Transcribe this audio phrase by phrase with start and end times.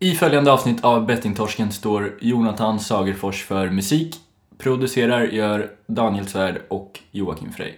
[0.00, 4.16] I följande avsnitt av Bettingtorsken står Jonathan Sagerfors för musik.
[4.58, 7.72] Producerar gör Daniel Svärd och Joakim Frey.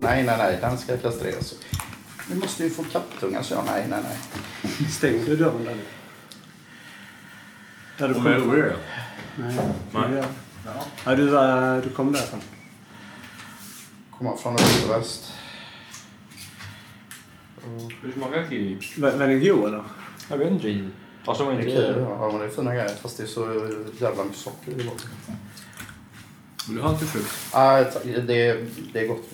[0.00, 1.54] Nej, nej, nej, den ska kastreras.
[2.30, 3.64] Vi måste ju få kattungar, så jag.
[3.66, 4.88] Nej, nej, nej.
[4.90, 5.99] Stängde du dörren där nu?
[8.00, 8.50] Där du kom Kommer ifrån?
[8.56, 8.76] det?
[9.36, 9.56] Nej.
[10.10, 10.22] Nej.
[10.66, 10.70] Ja.
[11.04, 12.40] Ja, du, var, du kom därifrån.
[14.18, 15.32] Komma från öst och väst.
[18.02, 18.78] Hur smakar kiwi?
[18.98, 19.82] Var, den god eller?
[20.28, 20.88] Jag vet inte.
[21.24, 22.28] Fast de var Det är kul, ja.
[22.32, 22.94] men det är fina grejer.
[23.02, 23.68] Fast det är så
[24.00, 25.10] jävla mycket socker i botten.
[26.68, 27.30] Vill du ha lite frukt?
[27.54, 28.02] Nej, tack.
[28.04, 29.24] det, är- det är gott.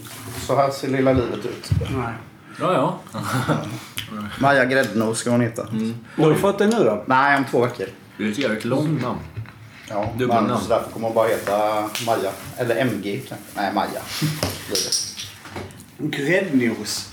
[0.40, 1.70] Så här ser lilla livet ut.
[1.96, 2.14] Nej.
[2.60, 2.72] Ja,
[3.12, 3.20] ja.
[4.40, 5.68] Maja Gräddnos ska hon heta.
[6.16, 7.04] Har du fått den nu då?
[7.06, 7.86] Nej, om två veckor.
[8.18, 9.18] Det är ett jävligt långt namn.
[9.88, 10.46] Ja, Dubbelnamn.
[10.48, 12.30] men så därför kommer hon bara heta Maja.
[12.56, 13.46] Eller MG kanske.
[13.56, 14.00] Nej, Maja.
[15.98, 17.12] Gräddnos.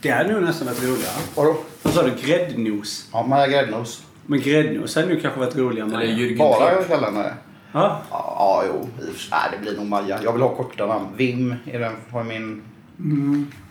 [0.00, 1.12] Det hade nog nästan varit roligare.
[1.34, 1.56] Vadå?
[1.82, 2.10] Vad sa du?
[2.26, 3.08] Gräddnos?
[3.12, 4.02] Ja, Maja Gräddnos.
[4.26, 5.88] Men gräddnos hade nog kanske varit roligare.
[5.88, 6.16] Eller Maja.
[6.16, 6.88] Jürgen Bara Klopp.
[6.88, 7.34] kallar henne det.
[7.72, 8.02] Ja.
[8.66, 8.88] Jo.
[9.30, 10.20] Nej, det blir nog Maja.
[10.24, 11.08] Jag vill ha korta namn.
[11.16, 12.62] Vim är den, har min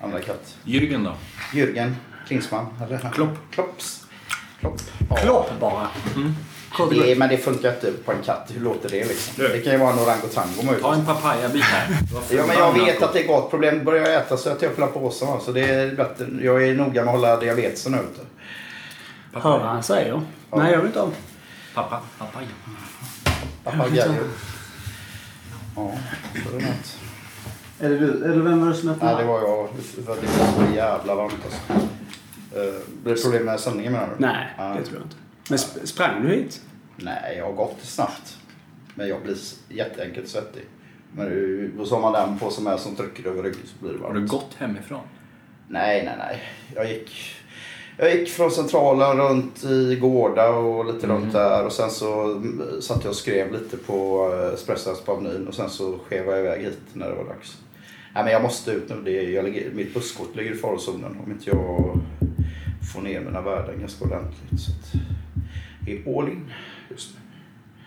[0.03, 0.55] andra katt.
[0.63, 1.13] Jürgen då?
[1.53, 1.93] Jürgen
[2.27, 2.65] Klinsmann.
[2.85, 3.09] Eller?
[3.13, 3.37] Klopp.
[3.51, 4.05] Klopps.
[4.59, 4.81] Klopp.
[5.09, 5.15] Ja.
[5.15, 5.87] Klopp bara.
[5.87, 5.89] Och
[6.89, 8.51] Det, men det funkar inte på en katt.
[8.53, 9.33] Hur låter det liksom?
[9.37, 9.47] Du.
[9.47, 11.05] Det kan ju vara en orangotango Ta en möjligtvis.
[11.07, 11.97] papayabit här.
[12.31, 13.49] Ja, men jag vet att det är gott.
[13.49, 15.27] Problemet börjar jag äta så jag hela påsen.
[15.27, 15.39] va.
[15.45, 16.27] Så det är bättre.
[16.41, 18.21] Jag är noga med att hålla diabetesen ute.
[19.33, 20.21] Hör vad han säger?
[20.55, 21.11] Nej, jag vet inte om.
[21.73, 22.01] Pappa.
[22.19, 22.47] Papaya.
[23.63, 24.13] Papagayo.
[25.75, 25.91] Ja,
[26.43, 26.97] så är det något.
[27.79, 28.25] Är det du?
[28.25, 29.15] Eller vem var det som öppnade?
[29.15, 29.67] Nej, det var jag.
[29.95, 31.87] Det var så jävla varmt alltså.
[33.03, 34.13] Blir det problem med sändningen menar du?
[34.25, 34.63] Nej, Ja.
[34.63, 35.15] det tror jag inte.
[35.49, 36.61] Men sp- sprang du hit?
[36.95, 38.37] Nej, jag har gått snabbt.
[38.95, 39.37] Men jag blir
[39.69, 40.61] jätteenkelt svettig.
[41.11, 43.93] Men då så har man den på som är som trycker över ryggen så blir
[43.97, 44.31] det Har du varmt.
[44.31, 45.01] gått hemifrån?
[45.67, 46.41] Nej, nej, nej.
[46.75, 47.35] Jag gick,
[47.97, 51.65] jag gick från centralen runt i Gårda och lite runt där.
[51.65, 55.47] Och sen så mm, satt jag och skrev lite på eh, Espressos på Avenyn.
[55.47, 57.57] Och sen så skev jag iväg hit när det var dags.
[58.13, 58.95] Nej, men jag måste ut nu.
[59.05, 61.17] Det är, jag ligger, mitt busskort ligger i farozonen.
[61.25, 61.99] Om inte jag
[62.93, 64.61] får ner mina värden ganska ordentligt.
[64.61, 65.01] Så att,
[65.85, 66.53] är all in
[66.89, 67.19] just nu.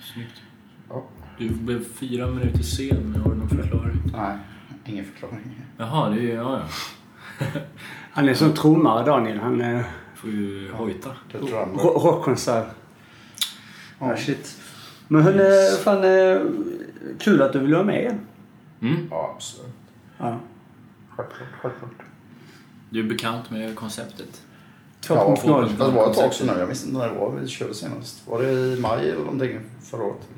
[0.00, 0.42] Snyggt.
[0.88, 1.04] Ja.
[1.38, 3.14] Du blev fyra minuter sen.
[3.25, 4.03] Har du någon förklaring?
[4.12, 4.36] Nej,
[4.84, 5.60] ingen förklaring.
[5.76, 6.36] Jaha, det är...
[6.36, 6.60] Ja,
[7.38, 7.47] ja.
[8.12, 9.38] Han är som trummare, Daniel.
[9.38, 9.84] Han är
[10.22, 11.10] Får ju hojta.
[11.75, 12.66] Rockkonsert.
[13.98, 14.60] Ja, shit.
[15.09, 16.41] Men hon är fan eh,
[17.19, 18.20] kul att du vill vara med igen.
[18.80, 19.06] Mm.
[19.10, 19.72] Ja, absolut.
[20.19, 20.38] Ja.
[21.09, 21.91] Självklart, självklart.
[22.91, 24.42] Du är bekant med konceptet.
[25.07, 25.69] 2.0.
[25.79, 26.61] Det var ett tag sedan nu.
[26.61, 28.29] Jag minns inte när det var vi körde senast.
[28.29, 30.29] Var det i maj eller någonting förra året?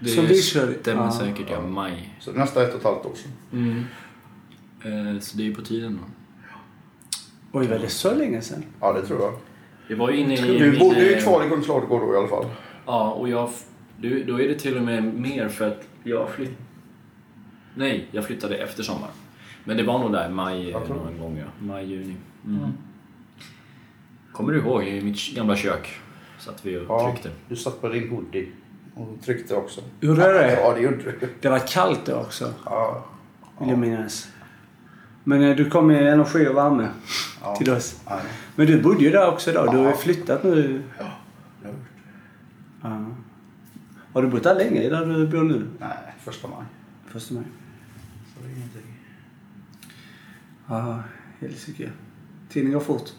[0.00, 1.12] Det Så vi kör- stämmer ja.
[1.12, 1.60] säkert, ja.
[1.60, 2.16] Maj.
[2.20, 3.32] Så nästan ett och ett halvt år sedan.
[3.52, 3.84] Mm.
[5.14, 6.08] Eh, så det är på tiden då.
[7.58, 8.64] Oj, var det så länge sedan?
[8.80, 9.32] Ja, det tror jag.
[9.88, 10.58] Det var ju inne i...
[10.58, 12.46] Du bodde ju eh, kvar i Kungsladugård då i alla fall.
[12.86, 13.50] Ja, och jag...
[13.96, 16.58] Du, då är det till och med mer för att jag flytt...
[17.74, 19.12] Nej, jag flyttade efter sommaren.
[19.64, 21.66] Men det var nog där maj någon gång, ja.
[21.66, 22.16] Maj, juni.
[22.46, 22.60] Mm.
[24.32, 26.00] Kommer du ihåg i mitt gamla kök?
[26.38, 27.30] Satt vi och Ja, tryckte.
[27.48, 28.48] du satt på din hoodie
[28.94, 29.80] och tryckte också.
[30.00, 30.52] Gjorde du det?
[30.60, 31.28] Ja, det gjorde du.
[31.40, 33.04] Det var kallt då också, Ja.
[33.60, 34.28] vill jag minnas.
[35.24, 36.88] Men eh, du kom med energi och värme
[37.42, 37.56] Ja.
[37.56, 38.00] till oss.
[38.10, 38.18] Nej.
[38.56, 39.62] Men du bodde ju där också då.
[39.62, 39.96] Du har ju Ja.
[39.96, 40.82] flyttat nu.
[40.98, 41.04] Ja,
[41.62, 41.86] det har jag gjort.
[42.82, 43.06] Ja.
[44.12, 45.66] Har du bott där länge, där du bor nu?
[45.78, 45.88] Nej,
[46.24, 46.64] första maj.
[47.06, 47.44] Första maj.
[48.34, 48.82] Så det är ingenting.
[50.68, 51.02] Ja,
[51.40, 51.90] helsike.
[52.48, 53.10] Tiden går fort.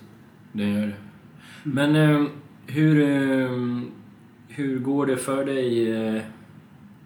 [0.54, 0.94] Det gör det.
[1.64, 2.26] Men eh,
[2.68, 3.50] hur, eh,
[4.48, 6.22] hur går det för dig eh,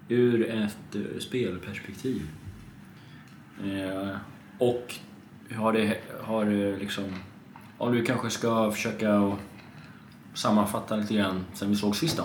[0.08, 2.22] ur ett eh, spelperspektiv?
[3.64, 4.10] Eh,
[4.58, 4.96] och
[5.56, 7.04] har det, har det liksom...
[7.78, 9.40] Om du kanske ska försöka att
[10.34, 12.24] sammanfatta lite grann sen vi såg sist då?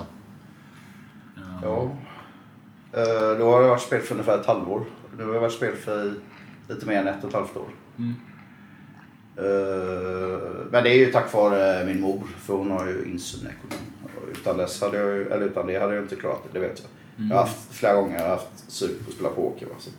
[1.63, 1.83] Ja.
[2.93, 4.85] Eh, Då har jag varit spelfri för ungefär ett halvår.
[5.19, 6.13] Nu har jag varit spelfri
[6.69, 7.69] lite mer än ett och ett halvt år.
[7.99, 8.15] Mm.
[9.37, 10.41] Eh,
[10.71, 13.89] Men det är ju tack vare min mor, för hon har ju insyn i ekonomin.
[14.33, 17.27] Utan, dess hade jag, eller utan det hade jag inte klarat det, det vet jag.
[17.31, 19.67] Jag har haft flera gånger jag har haft sug på att spela poker.
[19.67, 19.73] Va?
[19.79, 19.91] Så.
[19.91, 19.97] att-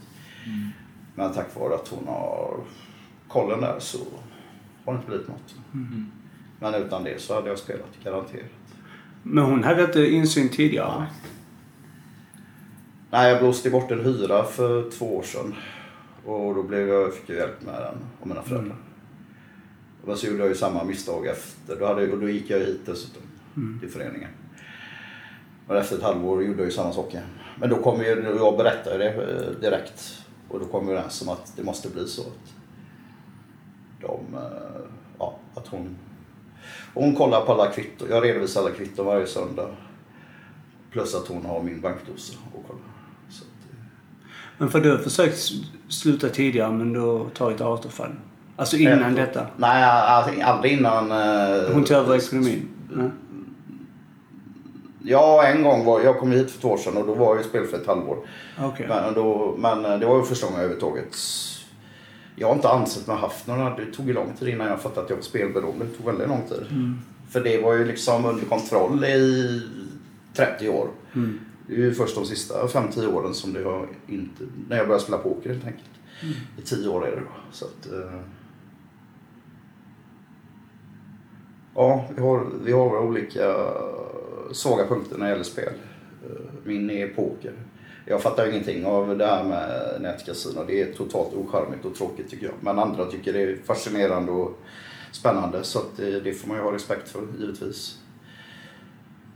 [1.16, 2.58] Men tack vare att hon har
[3.28, 3.98] kollen där så
[4.86, 5.56] har det inte blivit något.
[6.60, 8.46] Men utan det så hade jag spelat garanterat.
[9.24, 11.06] Men hon hade inte insyn tidigare?
[13.12, 15.56] Nej, jag blåste bort en hyra för två år sedan.
[16.26, 18.76] Och då blev jag, fick jag hjälp med den av mina föräldrar.
[20.06, 21.76] Och så gjorde jag ju samma misstag efter.
[21.76, 23.22] Då, hade, och då gick jag hit dessutom
[23.80, 24.30] till föreningen.
[25.68, 27.26] Och efter ett halvår gjorde jag ju samma sak igen.
[27.60, 30.26] Men då kom ju, jag berättade det eh, direkt.
[30.50, 32.22] Och då kom vi överens om att det måste bli så.
[32.22, 32.54] Att,
[34.02, 34.82] de, eh,
[35.20, 35.98] ja, att hon,
[36.94, 38.08] hon kollar på alla kvitton.
[38.12, 39.70] Jag redovisar alla kvitton varje söndag.
[40.92, 42.84] Plus att hon har min bankdosa och kollar.
[43.30, 43.50] Så att,
[44.58, 45.40] Men för du har försökt
[45.88, 48.12] sluta tidigare men du har tagit återfall.
[48.56, 49.48] Alltså innan Ett- detta.
[49.58, 51.12] Nej, alltså, aldrig innan...
[51.12, 52.68] eh, Hon tog över ekonomin.
[52.92, 53.10] Nej.
[55.06, 57.46] Ja, en gång var jag kom hit för två år sedan och då var jag
[57.46, 58.18] spelfri ett halvår.
[58.62, 58.86] Okej.
[58.90, 61.18] Men, då, men eh, det var ju första gången överhuvudtaget.
[62.36, 63.76] Jag har inte ansett mig ha haft några.
[63.76, 65.86] Det tog ju lång tid innan jag fattade att jag var spelberoende.
[65.86, 66.66] Det tog väldigt lång tid.
[67.30, 69.62] För det var ju liksom under kontroll i
[70.36, 70.88] 30 år.
[71.16, 71.40] Mm.
[71.68, 74.44] Det är ju först de sista 5-10 åren som det har inte...
[74.70, 75.90] När jag började spela poker helt enkelt.
[76.58, 77.28] I 10 år är det då.
[77.52, 78.20] Så att, eh,
[81.76, 83.56] Ja, vi har, vi har våra olika
[84.52, 85.74] svaga punkter när det gäller spel.
[86.30, 87.54] Eh, Min är poker.
[88.06, 90.64] Jag fattar ingenting av det här med nätkasino.
[90.68, 92.56] Det är totalt ocharmigt och tråkigt tycker jag.
[92.60, 94.60] Men andra tycker det är fascinerande och
[95.12, 95.64] spännande.
[95.64, 97.98] Så det, det får man ju ha respekt för givetvis.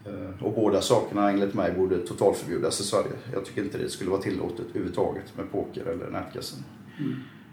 [0.06, 3.12] Eh, Och båda sakerna enligt mig borde totalförbjudas i Sverige.
[3.33, 6.63] Jag tycker inte det skulle vara tillåtet överhuvudtaget med poker eller nätkasino.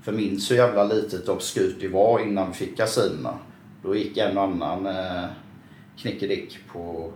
[0.02, 3.38] För minns hur jävla litet och obskyrt det var innan vi fick kasinona.
[3.84, 5.24] Då gick en och annan eh,
[5.96, 7.12] knickedick på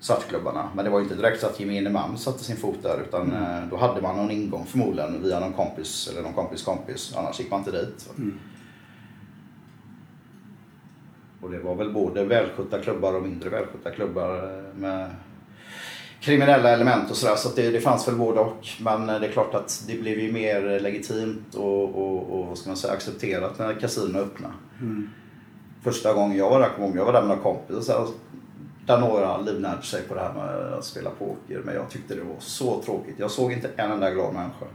[0.00, 0.68] svartklubbarna.
[0.74, 3.32] Men det var ju inte direkt så att gemene man satte sin fot där utan
[3.32, 7.14] eh, då hade man någon ingång förmodligen via någon kompis eller någon kompis kompis.
[7.16, 8.06] Annars gick man inte dit.
[8.08, 8.24] va.
[11.40, 15.10] Och det var väl både välskötta klubbar och mindre välskötta klubbar eh, med
[16.20, 17.36] kriminella element och sådär.
[17.36, 18.68] Så att det, det fanns väl både och.
[18.80, 22.58] Men eh, det är klart att det blev ju mer legitimt och, och, och vad
[22.58, 24.54] ska man säga, accepterat när kasino öppnade.
[25.88, 28.08] Första gången jag var där, kom jag var där med några kompisar.
[28.86, 31.62] Där några livnärde sig på det här med att spela poker.
[31.64, 33.14] Men jag tyckte det var så tråkigt.
[33.18, 34.66] Jag såg inte en enda glad människa.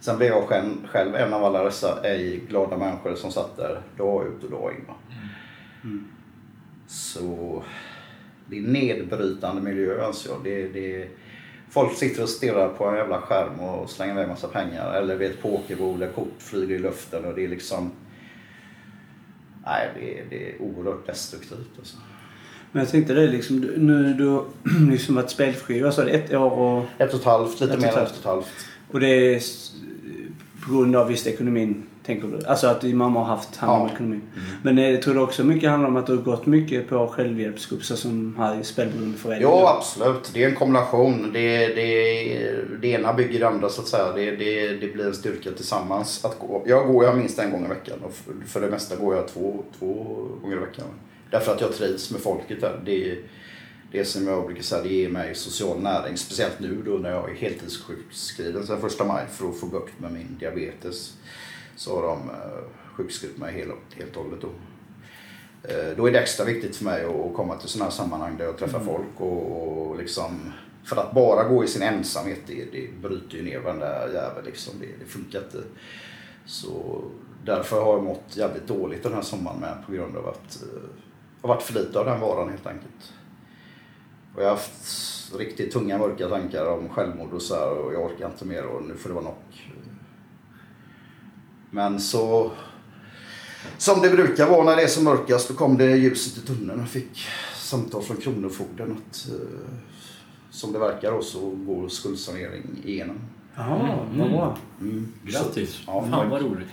[0.00, 3.80] Sen blev jag själv, själv en av alla dessa ej glada människor som satt där
[3.96, 4.84] dag ut och dag in.
[4.88, 4.94] va.
[6.86, 7.62] Så
[8.46, 10.38] det är nedbrytande miljö anser jag.
[10.44, 11.08] Det, det,
[11.68, 14.92] folk sitter och stirrar på en jävla skärm och slänger iväg massa pengar.
[14.94, 17.90] Eller vid ett pokerbord där kort flyger i luften och det är liksom...
[19.64, 21.96] Nej, det, är- det är oerhört destruktivt alltså.
[22.72, 24.42] Men jag tänkte det liksom, nu du
[24.90, 27.80] liksom varit spelfri, vad sa du, ett år och, Ett och ett halvt, lite Ett
[27.80, 28.46] mer än ett och ett halvt.
[28.90, 29.42] och det är
[30.66, 32.44] på grund av visst ekonomin, tänker du?
[32.46, 33.84] Alltså att din mamma har haft hand om Ja.
[33.84, 33.94] Mm.
[33.94, 34.22] ekonomin.
[34.62, 37.84] Men jag tror det också mycket handlar om att du har gått mycket på självhjälpsgrupper
[37.84, 39.48] som här i spelberoendeföreningen?
[39.52, 40.30] Jo, absolut.
[40.34, 41.30] Det är en kombination.
[41.32, 44.12] Det, det, det ena bygger det andra så att säga.
[44.12, 46.24] Det, det, det blir en styrka tillsammans.
[46.24, 46.62] Att gå.
[46.66, 49.28] Jag går jag minst en gång i veckan och för, för det mesta går jag
[49.28, 49.94] två, två
[50.42, 50.86] gånger i veckan.
[51.30, 52.80] Därför att jag trivs med folket där.
[52.84, 53.18] Det,
[53.92, 56.16] det som jag brukar säga, det ger mig social näring.
[56.16, 60.12] Speciellt nu då när jag är heltidssjukskriven sedan första maj för att få bukt med
[60.12, 61.12] min diabetes.
[61.80, 62.62] Så har de eh,
[62.96, 64.48] sjukskrivit mig helt, helt och hållet då.
[65.68, 68.44] Eh, Då är det extra viktigt för mig att komma till sådana här sammanhang där
[68.44, 70.52] jag träffar folk och, och liksom
[70.84, 74.74] för att bara gå i sin ensamhet, det, det bryter ju ner varenda jävel liksom.
[74.80, 75.62] Det, det funkar inte.
[76.46, 77.02] Så
[77.44, 80.68] därför har jag mått jävligt dåligt den här sommaren med på grund av att eh,
[81.42, 83.12] jag har varit för lite av den varan helt enkelt.
[84.34, 88.04] Och jag har haft riktigt tunga mörka tankar om självmord och så här och jag
[88.04, 89.34] orkar inte mer och nu får det vara nog.
[91.70, 92.50] Men så
[93.78, 96.82] som det brukar vara när det är som mörkast, då kom det ljuset i tunneln
[96.82, 99.74] och fick samtal från Kronofogden att eh,
[100.50, 103.16] som det verkar då så går skuldsanering igenom.
[103.56, 104.56] Jaha, vad bra.
[104.80, 105.12] Mm.
[105.22, 105.70] Grattis!
[105.70, 106.68] Så, ja, Fan vad roligt.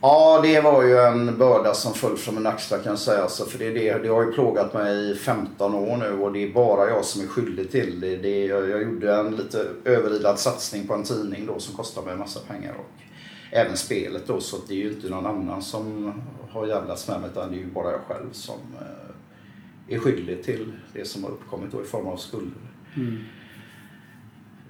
[0.00, 3.22] Ja, det var ju en börda som föll från min axlar kan jag säga.
[3.22, 6.42] Alltså, för det, det, det har ju plågat mig i 15 år nu och det
[6.42, 8.16] är bara jag som är skyldig till det.
[8.16, 12.12] det jag, jag gjorde en lite överilad satsning på en tidning då som kostade mig
[12.12, 12.74] en massa pengar.
[12.78, 13.02] Och
[13.50, 16.12] även spelet då, så det är ju inte någon annan som
[16.50, 20.44] har jävlats med mig utan det är ju bara jag själv som eh, är skyldig
[20.44, 22.60] till det som har uppkommit då i form av skulder.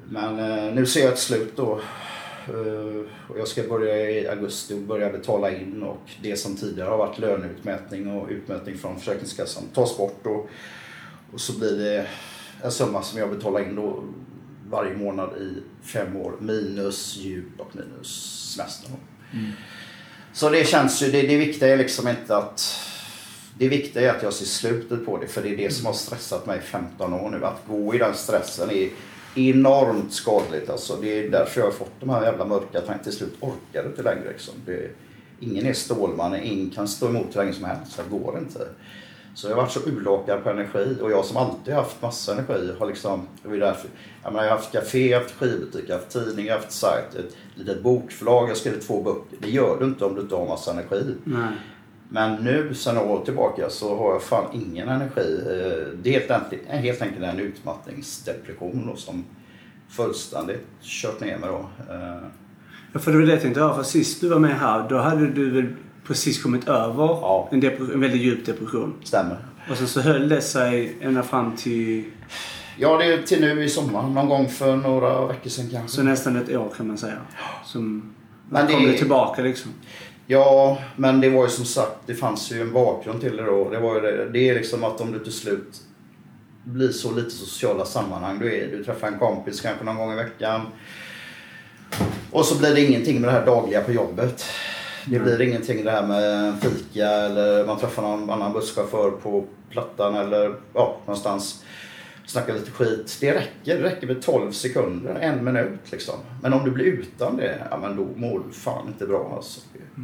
[0.08, 1.80] Men eh, nu ser jag ett slut då.
[2.49, 6.88] Eh, och jag ska börja i augusti och börja betala in och det som tidigare
[6.88, 10.49] har varit löneutmätning och utmätning från Försäkringskassan tas bort och,
[11.32, 12.06] och så blir det
[12.62, 14.04] en summa som jag betalar in då
[14.71, 18.09] varje månad i fem år minus djup och minus
[18.57, 18.91] semester.
[20.33, 22.85] Så det känns ju, det, det viktiga är liksom inte att
[23.59, 25.93] det viktiga är att jag ser slutet på det för det är det som har
[25.93, 27.45] stressat mig i 15 år nu.
[27.45, 28.91] Att gå i den stressen är
[29.35, 30.71] enormt skadligt.
[30.71, 33.03] Alltså, det är därför jag har fått de här jävla mörka tankarna.
[33.03, 34.29] Till slut orkar inte längre.
[34.29, 34.55] Liksom.
[34.67, 34.91] Det,
[35.41, 37.97] ingen är Stålmannen, ingen kan stå emot hur länge som helst.
[37.97, 38.69] Det går inte.
[39.38, 42.73] Så jag har varit så urlakad på energi och jag som alltid haft massa energi
[42.78, 43.88] har liksom, ju därför,
[44.23, 47.14] jag, menar, jag har haft café, jag haft skivbutik, jag haft tidning, jag haft sajt,
[47.14, 49.37] ett litet bokförlag, jag har skrivit två böcker.
[49.38, 51.14] Det gör du inte om du inte har massa energi.
[51.25, 51.49] Nej.
[52.09, 55.40] Men nu sen några år tillbaka så har jag fan ingen energi.
[55.47, 59.25] Eh, Det är helt enkelt, helt enkelt en utmattningsdepression då, som
[59.88, 61.92] fullständigt kört ner mig då.
[61.95, 62.28] Eh,
[62.92, 63.75] Ja, för det var det jag tänkte höra.
[63.75, 65.75] För sist du var med här, då hade du väl
[66.09, 67.49] precis kommit över Ja.
[67.53, 68.95] en, en väldigt djup depression.
[69.05, 69.37] Stämmer.
[69.71, 72.05] Och sen så höll det sig ända fram till
[72.81, 74.03] Ja, det är till nu i sommar.
[74.03, 75.97] Någon gång för några veckor sedan kanske.
[75.97, 77.19] så nästan ett år kan man säga.
[77.65, 78.15] Som
[78.50, 79.71] Men det- kom det tillbaka liksom.
[80.27, 83.71] Ja, men det var ju som sagt, det fanns ju en bakgrund till det då.
[83.71, 85.81] Det, var ju det, det är liksom att om du till slut
[86.65, 88.38] blir så lite sociala sammanhang.
[88.38, 90.61] Du, är, du träffar en kompis kanske någon gång i veckan.
[92.31, 94.45] Och så blir det ingenting med det här dagliga på jobbet.
[95.11, 100.15] Det blir ingenting det här med fika eller man träffar någon annan busschaufför på Plattan
[100.15, 101.65] eller ja, någonstans.
[102.27, 103.19] Snackar lite skit.
[103.21, 103.79] Det räcker.
[103.79, 106.15] Det räcker med 12 sekunder, en minut liksom.
[106.43, 109.61] Men om du blir utan det, ja men då mår du fan inte bra alltså.
[109.73, 110.03] Det,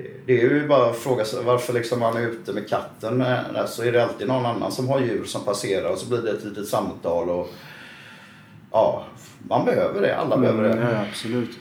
[0.00, 3.16] det, det är ju bara att fråga sig varför liksom man är ute med katten
[3.16, 6.22] med, så är det alltid någon annan som har djur som passerar och så blir
[6.22, 7.48] det ett litet samtal och
[8.72, 9.04] ja,
[9.48, 10.16] man behöver det.
[10.16, 10.72] Alla behöver det.
[10.72, 11.58] Mm, ja, absolut.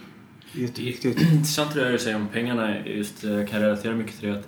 [0.58, 1.22] Jätteviktigt.
[1.22, 2.86] Intressant det där du säger om pengarna.
[2.86, 4.48] Just, eh, jag kan relatera mycket till det att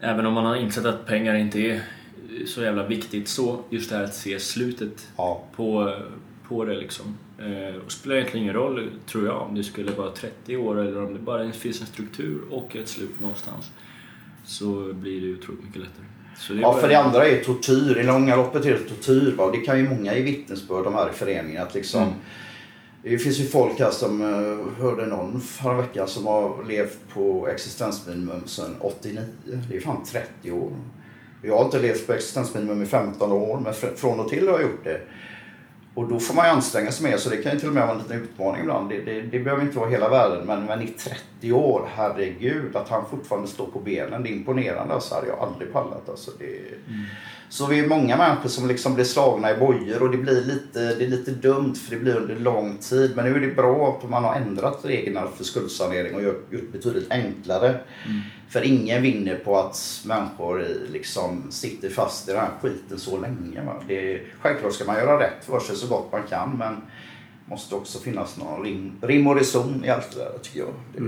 [0.00, 1.82] även om man har insett att pengar inte är
[2.46, 5.44] så jävla viktigt så, just det här att se slutet Ja.
[5.56, 5.96] på,
[6.48, 7.18] på det liksom.
[7.38, 11.04] Eh, och spelar egentligen ingen roll, tror jag, om det skulle vara 30 år eller
[11.06, 13.70] om det bara finns en struktur och ett slut någonstans.
[14.44, 16.06] Så blir det ju otroligt mycket lättare.
[16.60, 17.98] Ja, för det andra är tortyr.
[17.98, 19.34] I långa loppet är det tortyr.
[19.36, 19.50] Va?
[19.50, 21.62] Det kan ju många i vittnesbörd, de här i föreningen.
[21.62, 22.14] Att liksom, Mm.
[23.02, 27.48] Det finns ju folk här som eh, hörde någon förra veckan som har levt på
[27.48, 29.24] existensminimum sedan 89.
[29.68, 30.70] Det är fan 30 år.
[31.42, 34.62] Jag har inte levt på existensminimum i 15 år, men från och till har jag
[34.62, 35.00] gjort det.
[35.94, 37.86] Och då får man ju anstränga sig mer, så det kan ju till och med
[37.86, 38.88] vara en liten utmaning ibland.
[38.88, 42.88] Det, det, det behöver inte vara hela världen, men, men i 30 år, herregud, att
[42.88, 44.94] han fortfarande står på benen, det är imponerande.
[44.94, 46.08] Alltså, hade jag aldrig pallat.
[46.08, 47.04] Alltså, det, mm.
[47.52, 50.94] Så vi är många människor som liksom blir slagna i bojor och det blir lite,
[50.94, 53.12] det är lite dumt för det blir under lång tid.
[53.16, 57.10] Men nu är det bra att man har ändrat reglerna för skuldsanering och gjort betydligt
[57.10, 57.80] enklare.
[58.48, 63.62] För ingen vinner på att människor liksom sitter fast i den här skiten så länge.
[63.66, 63.82] Va?
[63.88, 66.76] Det, självklart ska man göra rätt för sig så gott man kan men
[67.46, 70.74] måste också finnas någon rim, rim och reson i allt det där tycker jag.
[70.92, 70.98] Det,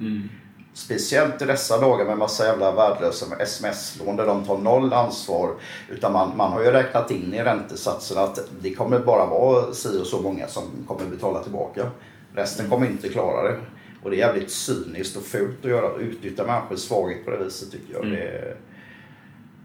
[0.00, 0.28] Mm.
[0.76, 5.54] Speciellt i dessa dagar med massa jävla värdelösa sms-lån där de tar noll ansvar.
[5.90, 10.00] Utan man, man har ju räknat in i räntesatsen att det kommer bara vara si
[10.02, 11.90] och så många som kommer betala tillbaka.
[12.34, 13.58] Resten kommer inte klara det.
[14.02, 17.72] Och det är jävligt cyniskt och fult att göra, utnyttja människors svaghet på det viset
[17.72, 18.04] tycker jag.
[18.04, 18.16] Mm.
[18.16, 18.56] Det.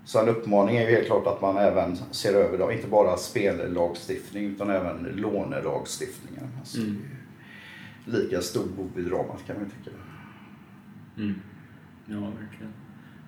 [0.05, 3.17] Så en uppmaning är ju helt klart att man även ser över, då, inte bara
[3.17, 6.47] spellagstiftning utan även lånelagstiftningen.
[6.59, 7.01] Alltså, Mm.
[8.05, 9.97] Lika stor bov i dramat kan man ju tycka.
[11.17, 11.35] Mm.
[12.05, 12.73] Ja, verkligen.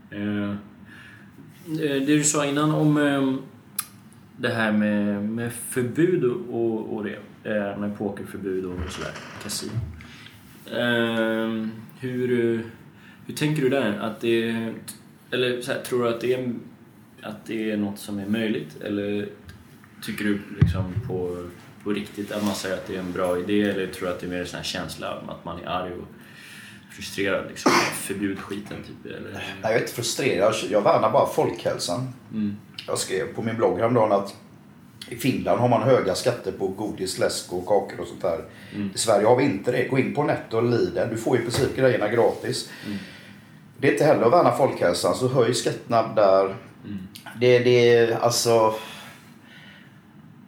[0.10, 3.34] Eh, eh, det du sa innan om eh,
[4.38, 7.20] det här med, med förbud och, och det.
[7.44, 9.12] Eh, med pokerförbud och sådär.
[9.44, 9.72] Kasino.
[10.66, 11.68] Eh,
[12.00, 12.28] hur,
[13.26, 14.00] hur tänker du där?
[14.00, 14.74] Att det,
[15.32, 16.54] eller så här, tror du att det, är,
[17.22, 18.82] att det är något som är möjligt?
[18.82, 19.30] Eller
[20.02, 21.48] tycker du liksom på,
[21.84, 23.62] på riktigt att man säger att det är en bra idé?
[23.62, 26.08] Eller tror du att det är mer en känsla om att man är arg och
[26.96, 27.72] frustrerad liksom.
[27.94, 29.12] Förbjud skiten typ.
[29.12, 29.32] Eller?
[29.32, 30.56] Nej, jag är inte frustrerad.
[30.70, 32.14] Jag värnar bara folkhälsan.
[32.32, 32.58] Mm.
[32.88, 34.36] Jag skrev på min blogg häromdagen att
[35.10, 38.40] i Finland har man höga skatter på godis, läsk och kakor och sånt där.
[38.76, 38.92] Mm.
[38.96, 39.88] I Sverige har vi inte det.
[39.88, 41.00] Gå in på Netto och Lidl.
[41.12, 42.70] Du får i princip grejerna gratis.
[43.78, 46.44] Det är inte heller att värna folkhälsan, så höj skatterna där.
[46.86, 47.08] Mm.
[47.40, 48.76] Det, det alltså...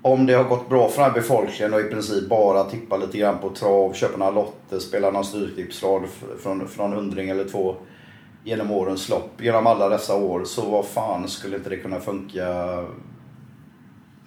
[0.05, 3.17] Om det har gått bra för den här befolkningen och i princip bara tippa lite
[3.17, 6.03] grann på trav, köpa några lotter, spela någon stryktipsrad
[6.39, 7.75] från, från hundring eller två
[8.43, 12.45] genom årens lopp, genom alla dessa år, så vad fan skulle inte det kunna funka?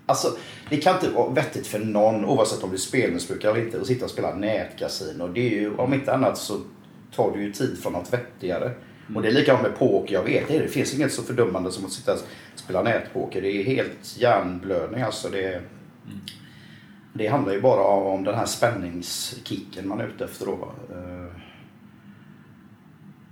[0.06, 0.28] Alltså,
[0.70, 3.86] det kan inte vara vettigt för någon, oavsett om du är spelmissbrukare eller inte, att
[3.86, 5.28] sitta och spela nätkasino.
[5.28, 6.54] Det är ju, om inte annat så
[7.14, 8.72] tar det ju tid från något vettigare.
[9.14, 10.58] Och det är likadant med poker, jag vet det.
[10.58, 12.18] Det finns inget så fördummande som att sitta och
[12.54, 13.42] spela nätpoker.
[13.42, 15.28] Det är helt hjärnblödning alltså.
[15.28, 15.60] Det,
[17.12, 20.72] det handlar ju bara om den här spänningskicken man är ute efter då.
[20.92, 21.40] Eh,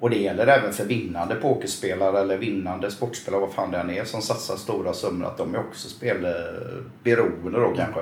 [0.00, 4.04] Och det gäller även för vinnande pokerspelare eller vinnande sportspelare, vad fan det än är,
[4.04, 5.26] som satsar stora summor.
[5.26, 8.00] Att de är också spelberoende då kanske.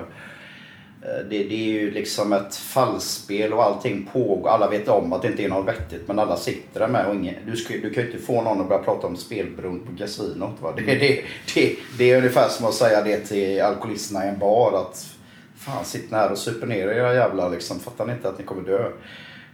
[1.04, 4.48] Eh, det, det är ju liksom ett fallspel och allting pågår.
[4.48, 7.14] Alla vet om att det inte är något vettigt men alla sitter där med och
[7.14, 9.96] ingen, du, ska, du kan ju inte få någon att börja prata om spelberoende på
[9.96, 10.60] kasinot.
[10.60, 10.72] Va?
[10.76, 14.72] Det, det, det, det är ungefär som att säga det till alkoholisterna i en bar
[14.72, 15.14] att
[15.56, 17.80] Fan sitt här och super ner era jävlar liksom.
[17.80, 18.90] Fattar ni inte att ni kommer dö?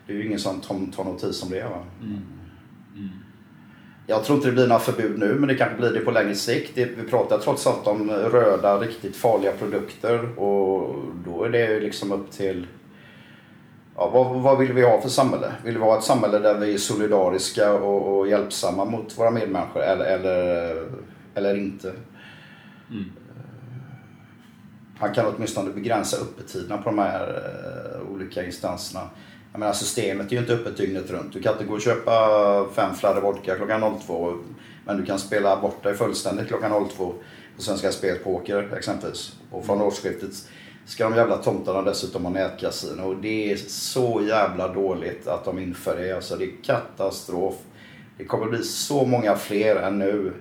[0.07, 1.85] Det är ju ingen som tar, notis om det va.
[2.02, 2.23] Mm.
[4.11, 6.35] Jag tror inte det blir några förbud nu men det kanske blir det på längre
[6.35, 6.75] sikt.
[6.75, 11.81] Det, vi pratar trots allt om röda riktigt farliga produkter och då är det ju
[11.81, 12.67] liksom upp till
[13.97, 15.52] Ja, vad, vad vill vi ha för samhälle?
[15.64, 19.83] Vill vi ha ett samhälle där vi är solidariska och, och hjälpsamma mot våra medmänniskor
[19.83, 20.76] eller, eller,
[21.35, 21.93] eller inte?
[24.99, 27.43] Han kan åtminstone begränsa öppettiderna på de här
[27.95, 29.00] eh, olika instanserna.
[29.52, 31.33] Jag menar systemet är ju inte öppet dygnet runt.
[31.33, 34.35] Du kan inte gå och köpa fem fladdor vodka klockan 02
[34.85, 37.14] men du kan spela bort dig fullständigt klockan 02
[37.57, 39.33] på Svenska Spel Poker exempelvis.
[39.50, 40.30] Och från årsskiftet
[40.87, 43.02] ska de jävla tomtarna dessutom ha nätkasino.
[43.02, 46.12] Och det är så jävla dåligt att de inför det.
[46.12, 47.54] Alltså det är katastrof.
[48.19, 50.33] Det kommer bli så många fler än nu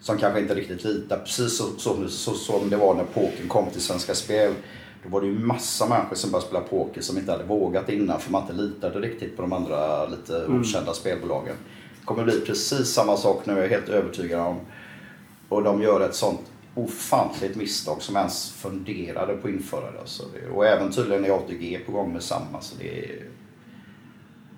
[0.00, 1.18] som kanske inte riktigt litar.
[1.18, 4.52] Precis så, så, så, som det var när pokern kom till Svenska Spel.
[5.02, 8.20] Då var det ju massa människor som började spela poker som inte hade vågat innan
[8.20, 11.56] för man inte litade riktigt på de andra lite okända spelbolagen.
[12.00, 14.60] Det kommer bli precis samma sak nu, jag är helt övertygad om.
[15.48, 16.40] Och de gör ett sånt
[16.74, 20.00] ofantligt misstag som ens funderade på att införa det.
[20.00, 22.60] Alltså det och även tydligen är ATG på gång med samma.
[22.60, 23.24] Så det är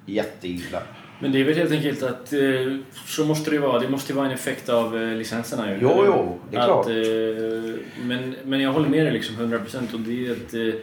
[0.06, 0.82] jätteilla.
[1.24, 2.76] Men det är väl helt enkelt att eh,
[3.06, 3.78] så måste det vara.
[3.78, 5.78] Det måste ju vara en effekt av eh, licenserna ju.
[5.80, 6.86] Jo, jo, det är att, klart.
[6.86, 10.80] Eh, men, men jag håller med dig liksom 100% och det är att eh,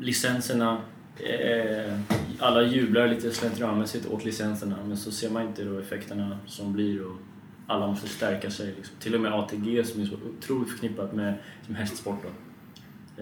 [0.00, 0.78] licenserna
[1.16, 1.98] eh,
[2.38, 7.06] alla jublar lite slentrianmässigt åt licenserna men så ser man inte då effekterna som blir
[7.06, 7.16] och
[7.66, 8.74] alla måste stärka sig.
[8.76, 8.96] Liksom.
[9.00, 11.34] Till och med ATG som är så otroligt förknippat med
[11.66, 12.22] som hästsport.
[12.22, 12.28] Då.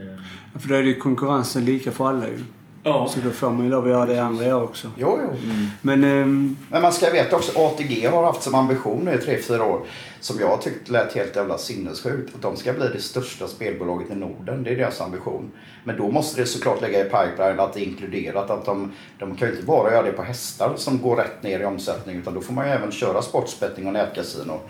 [0.00, 2.38] Eh, För då är det ju konkurrensen lika för alla ju.
[2.86, 3.08] Ja.
[3.08, 4.90] Så då får man ju lov att göra det andra gör också.
[4.96, 5.36] Jo, jo.
[5.82, 9.60] Men ehm, Men man ska veta också ATG har haft som ambition nu i 3-4
[9.60, 9.80] år
[10.20, 12.34] som jag tyckte lät helt jävla sinnessjukt.
[12.34, 14.62] Att de ska bli det största spelbolaget i Norden.
[14.62, 15.52] Det är deras ambition.
[15.84, 18.50] Men då måste det såklart lägga i pipeline att det är inkluderat.
[18.50, 21.60] Att de, de kan ju inte bara göra det på hästar som går rätt ner
[21.60, 22.16] i omsättning.
[22.16, 24.60] Utan då får man ju även köra sportsbetting och nätkasino.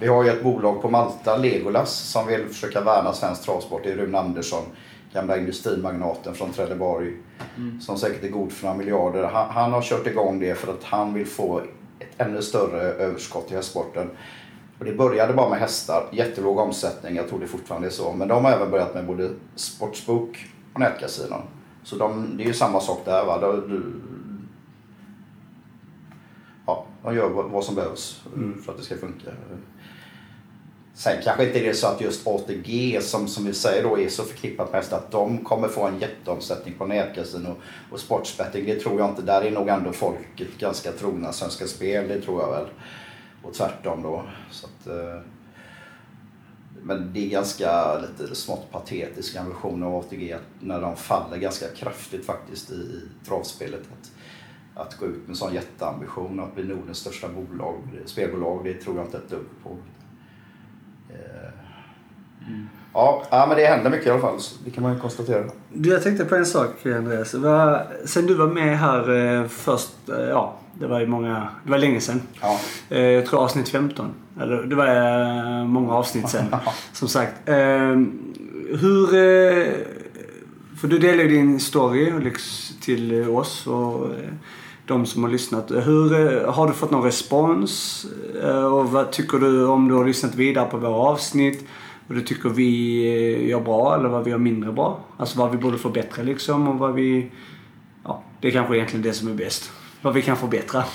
[0.00, 3.80] Vi har ju ett bolag på Malta, Legolas, som vill försöka värna svensk travsport.
[3.84, 4.62] Det är Rune Andersson,
[5.12, 7.16] gamla industrimagnaten från Trelleborg.
[7.80, 9.24] Som säkert är god för några miljarder.
[9.24, 11.60] Han, han har kört igång det för att han vill få
[11.98, 14.10] ett ännu större överskott i hästsporten.
[14.78, 18.12] Och det började bara med hästar, jättelåg omsättning, jag tror det fortfarande är så.
[18.12, 21.42] Men de har även börjat med både sportsbok och nätkasinon.
[21.84, 23.24] Så de, det är ju samma sak där.
[23.24, 23.40] Va?
[23.40, 23.82] De,
[26.66, 28.22] ja, de gör vad som behövs
[28.64, 29.30] för att det ska funka.
[31.00, 34.08] Sen kanske inte det är så att just ATG som, som vi säger då är
[34.08, 37.56] så förknippat med hästar att de kommer få en jätteomsättning på nätkasino
[37.92, 38.64] och sportsbetting.
[38.66, 39.22] Det tror jag inte.
[39.22, 42.66] Där är nog ändå folket ganska trogna Svenska Spel, det tror jag väl.
[43.42, 44.24] Och tvärtom då.
[44.50, 45.20] Så att, eh,
[46.82, 51.68] men det är ganska lite smått patetisk ambition av ATG att när de faller ganska
[51.68, 53.82] kraftigt faktiskt i, i travspelet.
[53.92, 54.10] Att,
[54.86, 58.96] att gå ut med en sån jätteambition att bli Nordens största bolag, spelbolag, det tror
[58.96, 59.76] jag inte ett dugg på.
[62.92, 64.38] Ja, ja, men det händer mycket i alla fall.
[64.64, 65.44] Det kan man ju konstatera.
[65.72, 67.34] du, jag tänkte på en sak Andreas.
[68.04, 71.78] Sen du var med här eh, först, eh, ja det var ju många, det var
[71.78, 72.22] länge sedan.
[72.40, 72.60] Ja.
[72.88, 74.06] Eh, Jag tror avsnitt 15.
[74.40, 76.44] Eller det var många avsnitt sen.
[76.92, 77.32] som sagt.
[78.80, 79.06] Hur...
[80.80, 82.32] För du delade ju din story
[82.82, 84.06] till oss och
[84.86, 85.70] de som har lyssnat.
[85.70, 88.06] Hur, har du fått någon respons?
[88.72, 91.68] Och vad tycker du om du har lyssnat vidare på våra avsnitt?
[92.10, 95.00] Vad du tycker vi eh, gör bra eller vad vi gör mindre bra?
[95.16, 97.30] Alltså vad vi borde förbättra liksom och vad vi...
[98.04, 99.70] Ja, det är kanske egentligen det som är bäst.
[100.02, 100.84] Vad vi kan förbättra.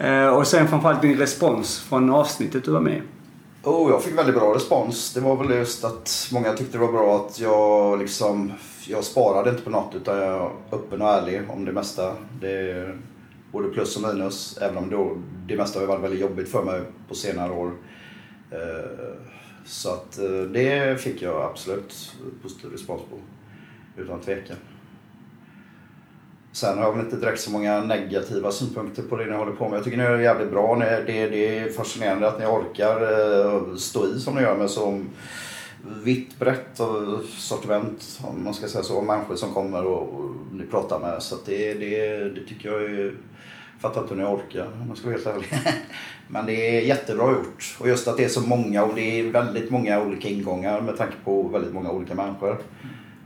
[0.00, 3.02] Eh, och sen framförallt din respons från avsnittet du var med i.
[3.62, 5.14] Oh, jag fick väldigt bra respons.
[5.14, 8.52] Det var väl just att många tyckte det var bra att jag liksom...
[8.86, 12.14] Jag sparade inte på något utan jag är öppen och ärlig om det mesta.
[12.40, 12.98] Det är
[13.52, 14.58] både plus och minus.
[14.62, 15.08] Även om det,
[15.54, 17.72] det mesta har varit väldigt jobbigt för mig på senare år.
[18.50, 19.37] Eh,
[19.68, 23.16] så att eh, det fick jag absolut positiv respons på.
[24.02, 24.56] Utan tvekan.
[26.52, 29.68] Sen har jag väl inte direkt så många negativa synpunkter på det ni håller på
[29.68, 29.76] med.
[29.76, 30.76] Jag tycker ni gör det jävligt bra.
[30.76, 35.04] Det, det är fascinerande att ni orkar eh, stå i som ni gör med så
[36.02, 40.66] vitt brett och sortiment, om man ska säga så, människor som kommer och, och ni
[40.66, 41.22] pratar med.
[41.22, 43.14] Så att det, det, det tycker jag är...
[43.80, 45.48] Fattar inte hur ni orkar om man ska vara helt ärlig.
[46.28, 47.76] Men det är jättebra gjort.
[47.80, 50.96] Och just att det är så många och det är väldigt många olika ingångar med
[50.96, 52.58] tanke på väldigt många olika människor.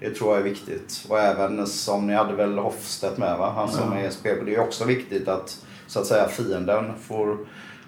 [0.01, 1.07] Det tror jag är viktigt.
[1.09, 3.53] Och även som ni hade väl Hofstedt med va?
[3.57, 4.45] Han som är spelare.
[4.45, 7.39] Det är också viktigt att så att säga fienden får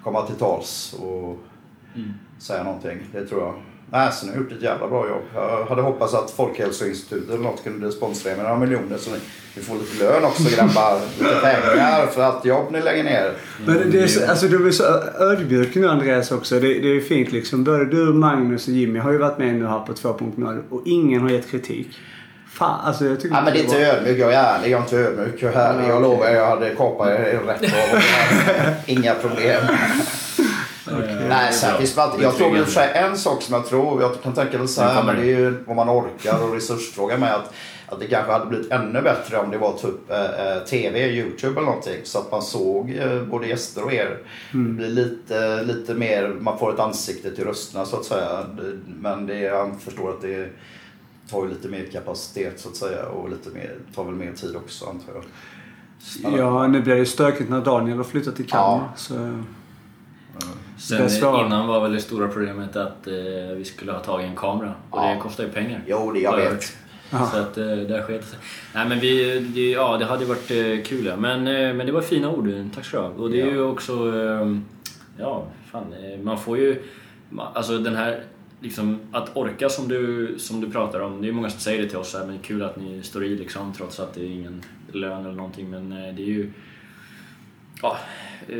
[0.02, 1.38] komma till tals och
[2.38, 2.98] säga någonting.
[3.12, 3.54] Det tror jag.
[3.90, 5.22] Näsen har gjort ett jävla bra jobb.
[5.34, 9.10] Jag hade hoppats att Folkhälsoinstitutet eller något kunde sponsra er med några miljoner så
[9.56, 11.00] ni får lite lön också grabbar.
[11.18, 13.32] Lite pengar för allt jobb ni lägger ner.
[13.66, 14.84] Men det är så, alltså du är så
[15.18, 16.60] ödmjuk nu Andreas också.
[16.60, 17.64] Det, det är fint liksom.
[17.64, 21.22] Både du, Magnus och Jimmy har ju varit med nu här på 2.0 och ingen
[21.22, 21.98] har gett kritik.
[22.52, 24.18] Fan, alltså jag tycker Ja, men det är inte ödmjuk.
[24.18, 24.70] Jag är ärlig.
[24.70, 25.42] Jag är inte ödmjuk.
[25.42, 25.88] Jag är ärlig.
[25.88, 26.30] Jag lovar.
[26.30, 28.00] Jag hade kapat er rätt av.
[28.86, 29.60] Inga problem.
[31.28, 34.02] Nej, sen finns alltid, jag tror i och för sig en sak som jag tror,
[34.02, 37.18] jag kan tänka väl så här, men det är ju vad man orkar och resursfråga
[37.18, 37.52] med att,
[37.94, 41.52] att det kanske hade blivit ännu bättre om det var typ eh, eh, TV, Youtube
[41.52, 42.00] eller någonting.
[42.04, 44.18] Så att man såg eh, både gäster och er.
[44.52, 48.46] Det blir lite, lite mer, man får ett ansikte till rösterna så att säga.
[48.86, 50.48] Men det, jag förstår att det
[51.30, 54.56] tar ju lite mer kapacitet så att säga och lite mer, tar väl mer tid
[54.56, 55.24] också antar jag.
[56.38, 58.88] Ja, nu blir det ju stökigt när Daniel har flyttat till Kalmar.
[58.88, 58.96] Ja.
[58.96, 59.14] Så,
[60.78, 61.08] Sen
[61.46, 63.12] innan var väl det stora problemet att eh,
[63.56, 65.14] vi skulle ha tagit en kamera och Ja.
[65.14, 65.82] det kostar ju pengar.
[65.86, 66.76] Jo, det jag Har vet.
[67.10, 67.26] Ja.
[67.26, 68.38] Så att eh, där sket det sig.
[68.74, 71.16] Nej men vi, det, ja det hade varit eh, kul ja.
[71.16, 73.22] Men, eh, men det var fina ord, tack ska du.
[73.22, 73.52] Och det är Ja.
[73.52, 74.56] ju också, eh,
[75.18, 76.82] ja fan, man får ju,
[77.38, 78.20] alltså den här
[78.60, 81.88] Liksom, att orka som du, som du pratar om, det är många som säger det
[81.88, 84.30] till oss, så här, men kul att ni står i liksom, trots att det är
[84.30, 84.62] ingen
[84.92, 85.70] lön eller någonting.
[85.70, 86.50] Men det är ju...
[87.82, 87.96] Ja,
[88.48, 88.56] eh,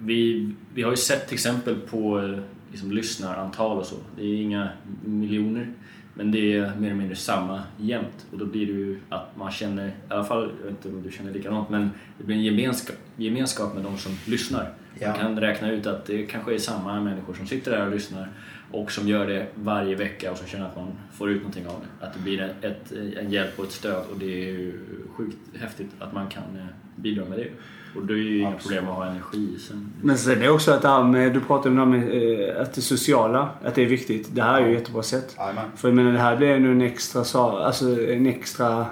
[0.00, 2.34] vi, vi har ju sett exempel på
[2.70, 3.96] liksom, lyssnarantal och så.
[4.16, 4.68] Det är inga
[5.04, 5.66] miljoner,
[6.14, 8.26] men det är mer eller mindre samma jämt.
[8.32, 11.02] Och då blir det ju att man känner, i alla fall, jag vet inte om
[11.02, 14.72] du känner likadant, men det blir en gemenskap, gemenskap med de som lyssnar.
[14.98, 15.08] Ja.
[15.08, 18.28] Man kan räkna ut att det kanske är samma människor som sitter där och lyssnar
[18.70, 21.80] och som gör det varje vecka och som känner att man får ut någonting av
[21.80, 22.06] det.
[22.06, 24.80] Att det blir ett, ett, en hjälp och ett stöd och det är ju
[25.12, 26.64] sjukt häftigt att man kan eh,
[26.96, 27.48] bidra med det.
[27.96, 29.92] Och det är ju inga problem att ha energi sen.
[30.02, 32.48] Men sen är det också att det här med, du pratade om det här med
[32.56, 34.34] eh, att det sociala, att det är viktigt.
[34.34, 35.36] Det här är ju ett jättebra sätt.
[35.38, 35.64] Jajamän.
[35.76, 37.20] För jag menar det här blir nu en extra,
[37.66, 38.86] alltså en extra,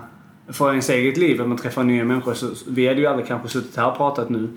[0.48, 2.34] för ens eget liv, att man träffar nya människor.
[2.34, 4.48] Så vi hade ju aldrig kanske suttit här och pratat nu.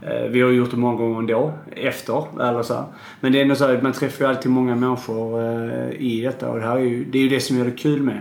[0.00, 0.14] Nej.
[0.24, 2.42] Eh, Vi har gjort det många gånger ändå, efter.
[2.42, 2.84] Eller så.
[3.20, 6.48] Men det är ändå så att man träffar ju alltid många människor eh, i detta.
[6.50, 8.20] Och det, här är ju, det är ju det som gör det kul med.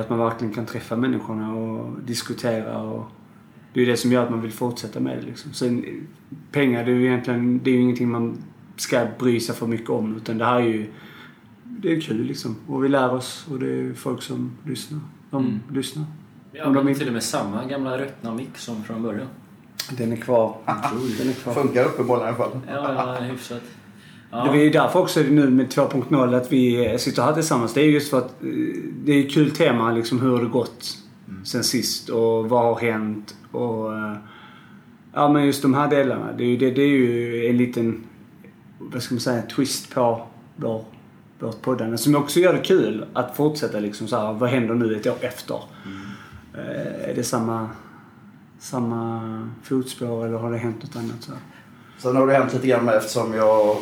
[0.00, 2.78] Att man verkligen kan träffa människorna och diskutera.
[2.78, 3.06] Och
[3.72, 5.22] det är det som gör att man vill fortsätta med det.
[5.26, 5.52] Liksom.
[5.52, 6.06] Sen,
[6.52, 8.42] pengar, det är ju egentligen det är ju ingenting man
[8.76, 10.16] ska bry sig för mycket om.
[10.16, 10.86] Utan det här är ju
[11.64, 12.56] det är kul liksom.
[12.66, 15.00] Och vi lär oss och det är folk som lyssnar.
[15.30, 15.60] De Mm.
[15.72, 16.04] lyssnar.
[16.52, 19.26] Ja, Om de inte- till och med samma gamla ruttna mick som från början.
[19.90, 20.56] Den är kvar.
[21.18, 21.54] Den är kvar.
[21.54, 22.60] Funkar uppenbarligen i alla fall.
[22.68, 23.62] Ja, ja hyfsat.
[24.30, 27.74] Det är ju därför också nu med 2.0 att vi sitter här tillsammans.
[27.74, 28.48] Det är just för att eh,
[29.04, 30.98] det är ett kul tema liksom hur har det gått
[31.44, 34.16] sen sist och vad har hänt och eh,
[35.12, 36.32] ja men just de här delarna.
[36.32, 38.04] Det är ju, det, det är ju en liten,
[38.78, 40.26] vad ska man säga, twist på
[40.56, 40.84] vår,
[41.38, 44.96] vårt poddande som också gör det kul att fortsätta liksom så här, vad händer nu
[44.96, 45.62] ett år efter?
[45.84, 46.00] Mm.
[47.10, 47.68] Är det samma,
[48.58, 51.22] samma fotspår eller har det hänt något annat?
[51.22, 51.32] Så?
[51.32, 51.40] här?
[51.98, 53.76] Sen har det hänt lite grann med eftersom jag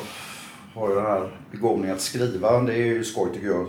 [0.75, 2.61] har ju den här begåvningen att skriva.
[2.61, 3.67] Det är ju skoj tycker jag.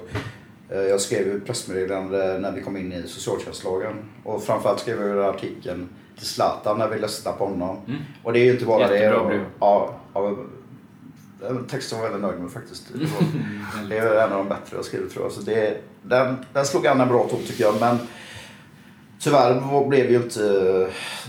[0.70, 3.96] Eh, Jag skrev ju pressmeddelande när vi kom in i socialtjänstlagen.
[4.24, 7.78] Och framförallt skrev jag artikeln till Zlatan när vi lyssnade på honom.
[7.88, 8.02] Mm.
[8.24, 9.28] Och det är ju inte bara Jättebra det.
[9.30, 9.46] brev.
[9.60, 10.36] Ja, ja,
[11.40, 12.88] den texten var jag väldigt nöjd med faktiskt.
[13.90, 15.32] Det, är en av de bättre jag skrivit tror jag.
[15.32, 17.80] Så det, den, den slog an en bra ton tycker jag.
[17.80, 17.98] Men
[19.20, 20.42] tyvärr blev ju inte...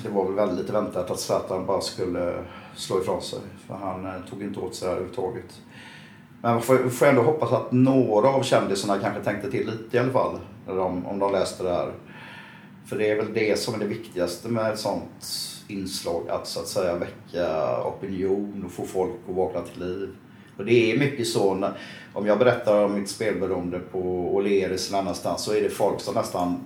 [0.02, 2.34] Det var väl väldigt väntat att Zlatan bara skulle
[2.76, 3.38] slå ifrån sig.
[3.66, 5.60] För han eh, tog inte åt sig det här överhuvudtaget.
[6.42, 10.00] Men man får, får ändå hoppas att några av kändisarna kanske tänkte till lite i
[10.00, 10.38] alla fall.
[10.66, 11.92] De, om de läste det här.
[12.86, 15.26] För det är väl det som är det viktigaste med ett sånt
[15.68, 16.28] inslag.
[16.28, 20.08] Att så att säga väcka opinion och få folk att vakna till liv.
[20.56, 21.54] Och det är mycket så.
[21.54, 21.72] När,
[22.12, 26.14] om jag berättar om mitt spelberoende på O'Learys eller annanstans så är det folk som
[26.14, 26.60] nästan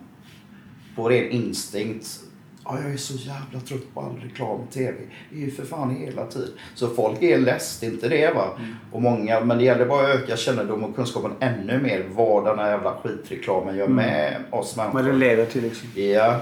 [0.96, 2.20] på ren instinkt
[2.64, 4.94] Ja, jag är så jävla trött på all reklam i TV.
[5.30, 6.48] Det är ju för fan hela tiden.
[6.74, 8.48] Så folk är är inte det va.
[8.92, 12.04] Och många, men det gäller bara att öka kännedom och kunskapen ännu mer.
[12.14, 14.98] Vad den här jävla skitreklamen gör med oss människor.
[14.98, 15.88] Vad det leder till liksom.
[15.94, 16.40] Ja.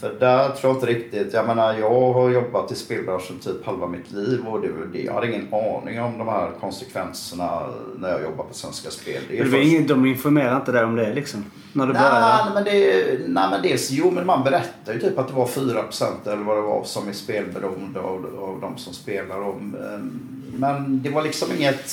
[0.00, 3.86] För där tror jag inte riktigt, jag menar jag har jobbat i spelbranschen typ halva
[3.86, 7.62] mitt liv och det, det, jag hade ingen aning om de här konsekvenserna
[7.98, 9.22] när jag jobbade på Svenska Spel.
[9.28, 11.44] Det är Det först- ingen, de informerar inte dig om det liksom?
[11.72, 12.50] När du Nej, började?
[12.54, 16.04] men det, nej men dels, jo men man berättar ju typ att det var 4%
[16.24, 19.40] eller vad det var som är spelberoende av, av de som spelar.
[19.40, 19.76] om.
[19.94, 20.20] ehm,
[20.58, 21.90] Men det var liksom inget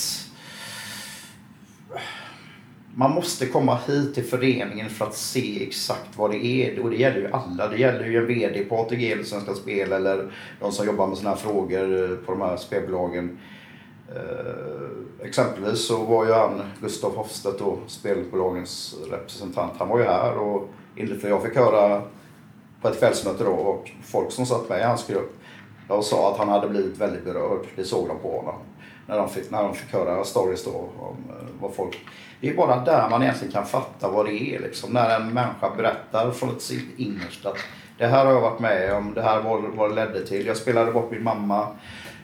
[2.96, 6.80] man måste komma hit till föreningen för att se exakt vad det är.
[6.80, 7.68] Och det gäller ju alla.
[7.68, 11.18] Det gäller ju en VD på ATG eller Svenska Spel eller de som jobbar med
[11.18, 13.38] sådana här frågor på de här spelbolagen.
[14.16, 20.38] Eh, exempelvis så var ju han, Gustav Hofstedt då, spelbolagens representant, han var ju här
[20.38, 22.02] och enligt vad jag fick höra
[22.82, 25.34] på ett kvällsmöte då och folk som satt med i hans grupp,
[25.88, 27.66] de sa att han hade blivit väldigt berörd.
[27.76, 28.56] Det såg de på honom.
[29.08, 32.00] När de fick, när de fick höra stories då om eh, vad folk...
[32.42, 34.94] Det är bara där man egentligen kan fatta vad det är liksom.
[34.94, 37.58] När en människa berättar från sitt innersta att
[37.98, 40.46] det här har jag varit med om, det här var vad det ledde till.
[40.46, 41.68] Jag spelade bort min mamma.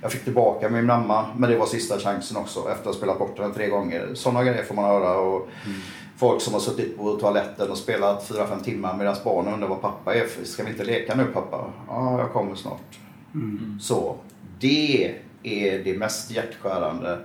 [0.02, 3.20] Jag fick tillbaka min mamma, men det var sista chansen också efter att ha spelat
[3.20, 4.10] bort henne tre gånger.
[4.14, 5.18] Sådana grejer får man höra.
[5.18, 5.80] Och mm.
[6.18, 10.16] Folk som har suttit på toaletten och spelat 4-5 timmar medan barnen undrar vad pappa
[10.16, 10.28] är.
[10.44, 11.66] Ska vi inte leka nu pappa?
[11.88, 13.00] Ja, jag kommer snart.
[13.34, 13.80] Mm.
[13.82, 14.16] Så
[14.60, 17.20] det är det mest hjärtskärande,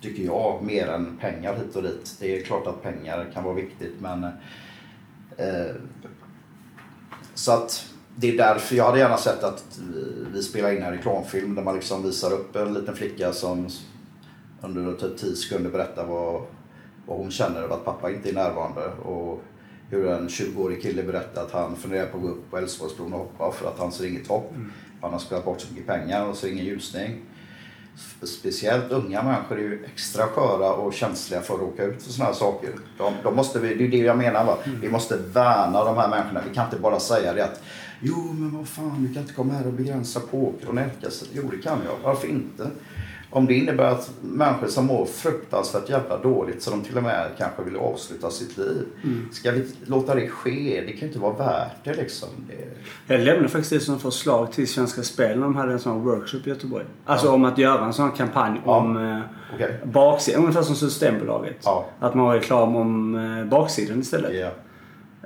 [0.00, 2.16] tycker jag, mer än pengar hit och dit.
[2.20, 4.24] Det är klart att pengar kan vara viktigt, men...
[5.36, 5.74] Eh,
[7.34, 9.80] så att det är därför jag hade gärna sett att
[10.32, 13.68] vi spelar in en reklamfilm där man liksom visar upp en liten flicka som
[14.60, 16.42] under typ 10 sekunder berättar vad,
[17.06, 18.86] vad hon känner över att pappa inte är närvarande.
[18.86, 19.42] Och
[19.90, 23.18] hur en 20-årig kille berättar att han funderar på att gå upp på Älvsborgsbron och
[23.18, 24.50] hoppa för att han ser inget hopp.
[24.50, 24.72] Mm.
[25.02, 27.20] Han har spelat bort så mycket pengar och ser ingen ljusning.
[28.22, 32.32] Speciellt unga människor är ju extra sköra och känsliga för att råka ut för sådana
[32.32, 32.70] här saker.
[32.98, 34.44] De, de måste vi, det är det jag menar.
[34.44, 34.58] Va?
[34.64, 34.80] Mm.
[34.80, 36.42] Vi måste värna de här människorna.
[36.48, 37.62] Vi kan inte bara säga det att
[38.04, 41.24] Jo, men vad fan, du kan inte komma här och begränsa poker och närkast.
[41.32, 41.94] Jo, det kan jag.
[42.02, 42.70] Varför inte?
[43.34, 47.28] Om det innebär att människor som mår fruktansvärt jävla dåligt så de till och med
[47.38, 48.86] kanske vill avsluta sitt liv.
[49.04, 49.28] Mm.
[49.32, 50.82] Ska vi låta det ske?
[50.86, 52.28] Det kan ju inte vara värt det liksom.
[52.48, 53.14] Det...
[53.14, 56.40] Jag lämnade faktiskt det som förslag till Svenska Spel när de hade en sån workshop
[56.44, 56.84] i Göteborg.
[57.04, 57.32] Alltså ja.
[57.32, 58.76] om att göra en sån kampanj ja.
[58.76, 59.70] om eh, okay.
[59.84, 60.40] baksidan.
[60.42, 61.56] Ungefär som Systembolaget.
[61.64, 61.86] Ja.
[61.98, 64.54] Att man har reklam om eh, baksidan istället.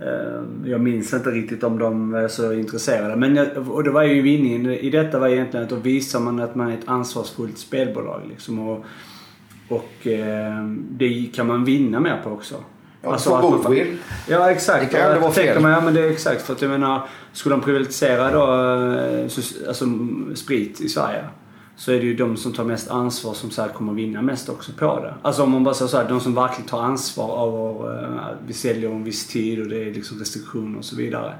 [0.02, 3.16] Eh, jag minns inte riktigt om de är så intresserade.
[3.16, 6.54] Men och det var ju vinningen i detta var egentligen att då visar man att
[6.54, 8.22] man är ett ansvarsfullt spelbolag.
[8.28, 8.85] Liksom, och,
[9.68, 12.54] och eh, det kan man vinna mer på också.
[13.02, 13.96] Ja, alltså få goodwill.
[14.28, 14.80] Ja exakt.
[14.80, 15.62] Det kan ju aldrig vara fel.
[15.62, 16.42] Man, ja men det är exakt.
[16.42, 18.44] För att jag menar, skulle de privatisera då
[19.00, 19.22] eh,
[19.68, 19.85] alltså,
[20.35, 21.24] sprit i Sverige
[21.76, 24.48] så är det ju de som tar mest ansvar som så kommer att vinna mest
[24.48, 25.14] också på det.
[25.22, 28.36] Alltså om man bara säger så här, de som verkligen tar ansvar av eh, att
[28.46, 31.34] vi säljer en viss tid och det är liksom restriktioner och så vidare.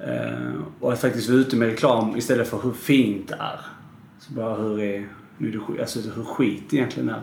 [0.00, 3.60] Uh, och att faktiskt vara ute med reklam istället för hur fint det är.
[4.18, 7.22] Så bara hur är, nu det, alltså hur skit egentligen är.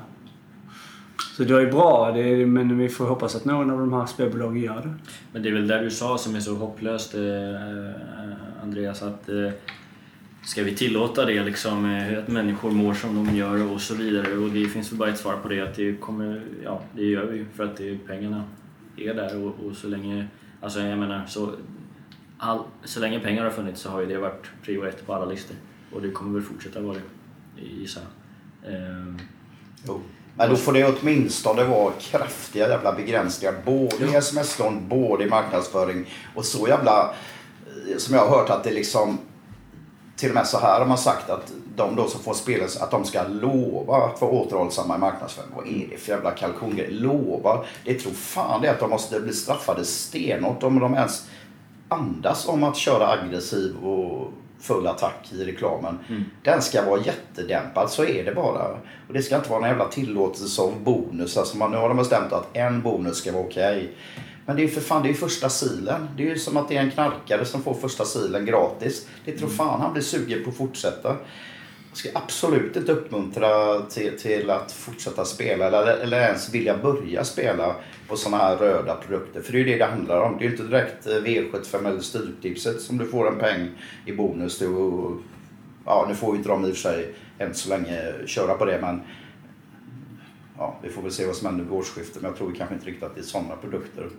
[1.38, 4.06] Så det är bra, det är, men vi får hoppas att någon av de här
[4.06, 4.94] spelbolagen gör det.
[5.32, 9.30] Men det är väl det du sa som är så hopplöst, eh, eh Andreas, att
[9.30, 9.50] eh,
[10.46, 14.38] Ska vi tillåta det liksom, eh, att människor mår som de gör och så vidare?
[14.38, 17.26] Och det finns väl bara ett svar på det att det kommer, ja det gör
[17.26, 18.44] vi för att det, pengarna
[18.98, 20.28] är där och, och, så länge,
[20.62, 21.52] alltså jag menar så,
[22.38, 25.26] all, så länge pengar har funnits så har ju det varit prio ett på alla
[25.26, 25.58] listor
[25.92, 26.98] och det kommer väl fortsätta vara
[27.56, 28.74] det gissar jag.
[28.74, 29.20] Ehm.
[29.88, 30.02] Jo.
[30.36, 36.06] Men då får det åtminstone vara kraftiga jävla begränsningar både i sms-lån, både i marknadsföring
[36.36, 37.16] och så jävla
[37.98, 39.18] som jag har hört att det liksom
[40.16, 42.92] till och med så här har man sagt att de då som får spela, att
[42.92, 45.50] de ska lova att vara återhållsamma i marknadsföring.
[45.56, 46.92] Vad är det för jävla kalkongrej?
[46.92, 47.64] Lova?
[47.86, 51.26] Det tror fan det är att de måste bli straffade stenhårt om de ens
[51.88, 56.00] andas om att köra aggressiv och full attack i reklamen.
[56.10, 56.24] Mm.
[56.44, 58.68] Den ska vara jättedämpad, så är det bara.
[59.08, 61.38] Och det ska inte vara någon jävla tillåtelse av bonus.
[61.38, 63.78] Alltså man, nu har de bestämt att en bonus ska vara okej.
[63.78, 63.90] Okay.
[64.46, 66.10] Men det är för fan, det är första silen.
[66.18, 69.08] Det är ju som att det är en knarkare som får första silen gratis.
[69.26, 69.58] Det tror mm.
[69.58, 71.18] fan han blir sugen på att fortsätta.
[71.90, 77.24] Jag ska absolut inte uppmuntra till, till att fortsätta spela eller, eller ens vilja börja
[77.24, 77.76] spela
[78.08, 79.42] på sådana här röda produkter.
[79.42, 80.38] För det är ju det det handlar om.
[80.38, 83.70] Det är ju inte direkt eh, V75 eller Stryktipset som du får en peng
[84.06, 84.60] i bonus.
[84.60, 84.68] Du,
[85.86, 88.66] ja, nu får ju inte de i och för sig än så länge köra på
[88.66, 89.02] det men
[90.58, 92.22] ja, vi får väl se vad som händer vid årsskiftet.
[92.22, 94.10] Men jag tror kanske inte riktigt att det är sådana produkter.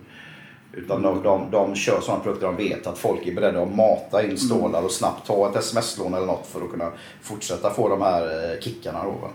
[0.73, 4.23] Utan de, de, de kör sådana produkter de vet att folk är beredda att mata
[4.25, 8.01] in stålar och snabbt ta ett sms-lån eller något för att kunna fortsätta få de
[8.01, 9.03] här eh, kickarna.
[9.03, 9.29] Då,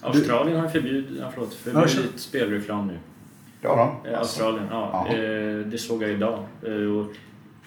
[0.00, 2.98] Australien har förbjudit, förlåt, förbjudit spelreklam nu.
[3.60, 4.10] Ja, då.
[4.10, 5.06] Eh, Australien, ja.
[5.08, 5.16] ja.
[5.16, 6.38] Eh, det såg jag idag.
[6.62, 7.14] Och,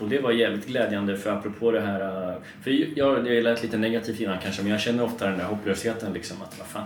[0.03, 2.35] och det var jävligt glädjande för apropå det här...
[2.63, 6.13] För jag, det lät lite negativt innan kanske men jag känner ofta den där hopplösheten
[6.13, 6.83] liksom att vad fan,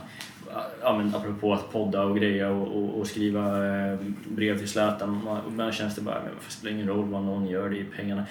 [0.81, 5.39] ja, men apropå att podda och greja och, och, och skriva eh, brev till Zlatan.
[5.47, 8.25] Ibland känns det bara, men det spelar ingen roll vad någon gör, det är pengarna.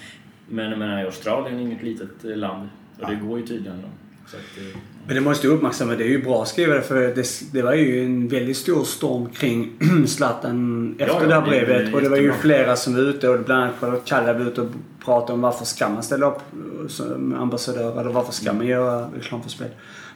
[0.47, 2.69] Men jag menar, Australien är inget litet eh, land
[3.01, 3.81] och det går ju tydligen.
[3.81, 3.87] Då.
[4.27, 7.51] Så att, eh, Men det måste ju uppmärksamma, det är ju bra skrivet för det,
[7.53, 9.71] det var ju en väldigt stor storm kring
[10.07, 11.93] Zlatan efter Ja, ja, det här det är brevet.
[11.93, 14.61] Och det var ju flera som var ute och bland annat Charlotte Kalla var ute
[14.61, 14.67] och
[15.05, 16.39] pratade om varför ska man ställa upp
[16.87, 19.69] som ambassadör eller varför ska man göra reklam för spel.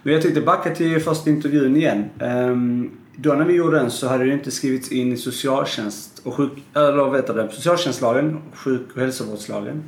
[0.08, 2.10] Men jag tänkte backa till första intervjun igen.
[2.20, 6.34] Um, då när vi gjorde den så hade det inte skrivits in i socialtjänst och
[6.34, 9.84] sjuk, eller vet du, socialtjänstlagen, sjuk och hälsovårdslagen.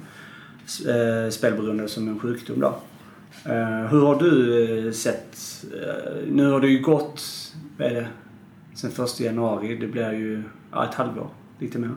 [0.88, 2.68] Eh, spelberoende som en sjukdom då.
[3.46, 5.38] Eh, hur har du eh, sett...
[5.82, 7.22] eh, nu har det ju gått,
[7.78, 8.08] vad är det?
[8.76, 9.78] Sen första januari.
[9.78, 11.30] Det blir ju ja, ett halvår,
[11.60, 11.92] lite mer.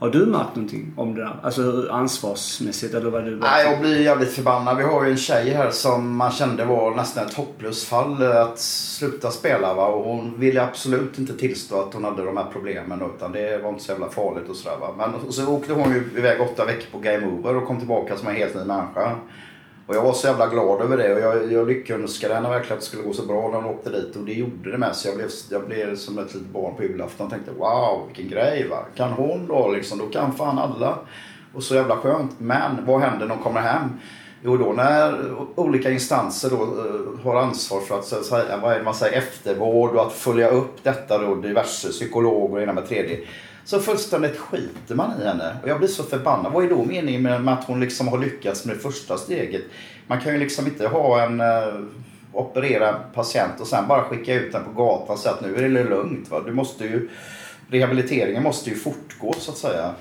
[0.00, 1.36] Har du märkt någonting om det där?
[1.42, 3.36] Alltså ansvarsmässigt eller vad du...
[3.36, 4.76] Nej, jag blir jävligt förbannad.
[4.76, 8.58] Vi har ju en tjej här som man kände var nästan ett hopplöst fall att
[8.58, 9.74] sluta spela.
[9.74, 9.86] Va?
[9.86, 13.02] Och hon ville absolut inte tillstå att hon hade de här problemen.
[13.16, 14.76] Utan det var inte så jävla farligt och sådär.
[14.80, 14.94] Va?
[14.98, 18.16] Men och så åkte hon ju iväg åtta veckor på Game Over och kom tillbaka
[18.16, 19.16] som en helt ny människa.
[19.90, 22.80] Och jag var så jävla glad över det och jag, jag lyckönskade henne verkligen att
[22.80, 24.96] det skulle gå så bra när hon åkte dit och det gjorde det med.
[24.96, 28.28] Så jag blev, jag blev som ett litet barn på julafton och tänkte wow vilken
[28.28, 28.84] grej va.
[28.96, 30.98] Kan hon då liksom, då kan fan alla.
[31.54, 32.30] Och så jävla skönt.
[32.38, 33.88] Men vad händer när hon kommer hem?
[34.42, 38.72] Jo då när olika instanser då eh, har ansvar för att så att säga, vad
[38.72, 42.72] är det man säger, eftervård och att följa upp detta då, diverse psykologer och ena
[42.72, 43.18] med tredje.
[43.64, 45.56] Så fullständigt skiter man i henne.
[45.62, 46.52] Och jag blir så förbannad.
[46.52, 49.62] Vad är då meningen med att hon liksom har lyckats med det första steget?
[50.06, 51.74] Man kan ju liksom inte ha en eh,
[52.32, 55.56] operera en patient och sen bara skicka ut den på gatan och säga att nu
[55.56, 56.30] är det lugnt.
[56.30, 56.40] Va?
[56.46, 57.08] Du måste ju,
[57.68, 59.94] rehabiliteringen måste ju fortgå så att säga.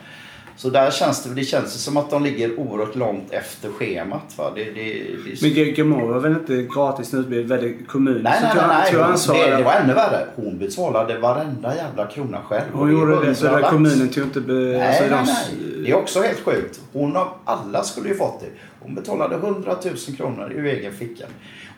[0.59, 4.37] Så där känns det, det känns det som att de ligger oerhört långt efter schemat.
[4.37, 4.51] Va?
[4.55, 7.47] Det, det, det, Men G- Gamo var väl inte gratis utbildning?
[7.47, 8.91] Väl kommunen Nej, nej, nej.
[8.93, 9.01] nej.
[9.01, 9.35] ansvar?
[9.35, 10.27] det, det var ännu värre.
[10.35, 12.63] Hon betalade varenda jävla krona själv.
[12.73, 14.41] Hon gjorde det så kommunen tog inte...
[14.41, 15.83] Be, Nej, alltså, nej, nej.
[15.83, 16.79] Det är också helt sjukt.
[16.93, 18.47] Hon av alla skulle ju fått det.
[18.79, 21.25] Hon betalade 100 000 kronor ur egen ficka.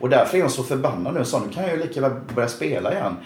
[0.00, 1.24] Och därför är hon så förbannad nu.
[1.24, 3.16] Så nu kan jag ju lika väl börja spela igen.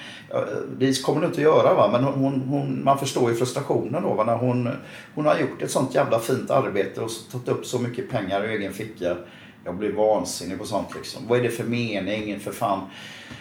[0.78, 1.88] Det kommer du inte att göra va.
[1.92, 4.14] Men hon, hon, hon, man förstår ju frustrationen då.
[4.14, 4.24] Va?
[4.24, 4.68] När hon,
[5.14, 8.50] hon har gjort ett sånt jävla fint arbete och tagit upp så mycket pengar ur
[8.50, 9.16] egen ficka.
[9.64, 11.22] Jag blir vansinnig på sånt liksom.
[11.28, 12.40] Vad är det för mening?
[12.40, 12.80] För fan.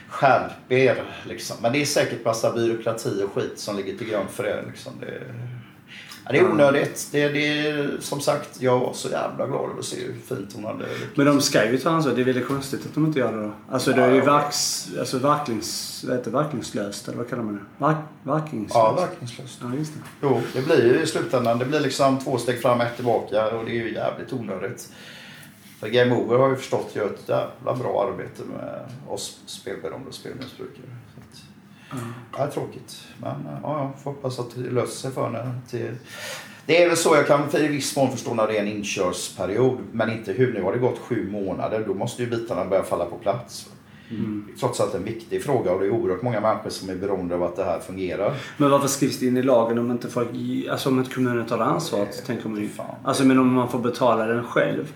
[0.10, 1.58] Skärp er liksom.
[1.62, 4.64] Men det är säkert massa byråkrati och skit som ligger till grund för det.
[4.68, 4.94] Liksom.
[5.00, 5.22] det
[6.26, 7.08] Ja, det är onödigt.
[7.12, 10.66] Det, det, som sagt, jag var så jävla glad över att se hur fint hon
[10.66, 11.18] hade lyckats.
[11.18, 12.14] Men de ska ju ta ansvar.
[12.14, 13.52] Det är väldigt konstigt att de inte gör det då.
[13.72, 16.38] Alltså det är ju verks, alltså verklings, vad heter det?
[16.38, 17.86] verkningslöst eller vad kallar man det?
[17.86, 18.76] Verk, verkningslöst?
[18.76, 19.60] Ja, verkningslöst.
[19.62, 20.00] Ja, just det.
[20.22, 21.60] Jo, det blir ju i slutändan.
[21.60, 24.90] Det blir liksom två steg fram, ett tillbaka och det är ju jävligt onödigt.
[25.80, 30.16] För Game Over har ju förstått gör ett jävla bra arbete med oss spelberoende och
[30.16, 30.86] spelmissbrukare.
[31.96, 33.08] Att, Ja, är tråkigt.
[33.22, 35.52] Men ja, ja, får hoppas att det löser sig för henne.
[35.70, 35.92] Till...
[36.66, 39.78] Det är väl så jag kan i viss mån förstå när det är en inkörsperiod.
[39.92, 40.54] Men inte hur.
[40.54, 41.84] Nu har det gått sju månader.
[41.88, 43.70] Då måste ju bitarna börja falla på plats.
[44.10, 44.48] Mm.
[44.60, 47.44] Trots allt en viktig fråga och det är oerhört många människor som är beroende av
[47.44, 48.34] att det här fungerar.
[48.58, 50.30] Men varför skrivs det in i lagen om inte folk,
[50.72, 52.26] alltså om inte kommunen tar ansvaret?
[52.26, 52.70] Tänker man ju.
[53.04, 54.94] Alltså men om man får betala den själv.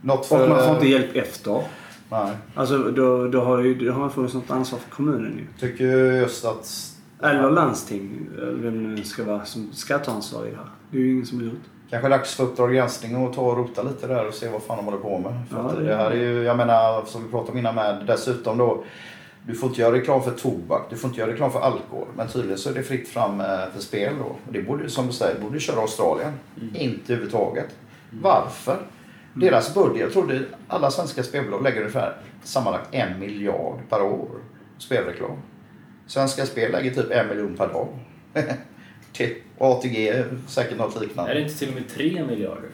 [0.00, 0.42] Något för...
[0.42, 1.64] Och man får inte hjälp efter.
[2.10, 2.36] Nej.
[2.54, 5.68] Alltså då, då har, ju, då har man fått sånt ansvar för kommunen ju.
[5.68, 10.12] Tycker ju just att Eller landsting, eller vem det nu ska vara, som ska ta
[10.12, 10.66] ansvar i det här.
[10.90, 11.60] Det är ju ingen som har gjort.
[11.90, 14.76] kanske dags för Uppdrag granskning och ta och rota lite där och se vad fan
[14.76, 15.34] de håller på med.
[15.50, 18.04] För Ja, det- det här är ju, jag menar, som vi pratade om innan med,
[18.06, 18.84] dessutom då.
[19.46, 22.06] Du får inte göra reklam för tobak, du får inte göra reklam för alkohol.
[22.16, 24.24] Men tydligen så är det fritt fram eh, för spel då.
[24.24, 26.32] Och det borde ju, som du säger, borde köra Australien.
[26.74, 27.68] Inte överhuvudtaget.
[28.22, 28.76] Varför?
[29.40, 34.28] Deras budget, jag tror det, alla svenska spelbolag lägger ungefär sammanlagt en miljard per år
[34.78, 35.36] spelreklam.
[36.06, 37.88] Svenska Spel lägger typ en miljon per dag.
[39.58, 41.30] ATG säkert något liknande.
[41.30, 42.70] Är det inte till och med 3 miljarder?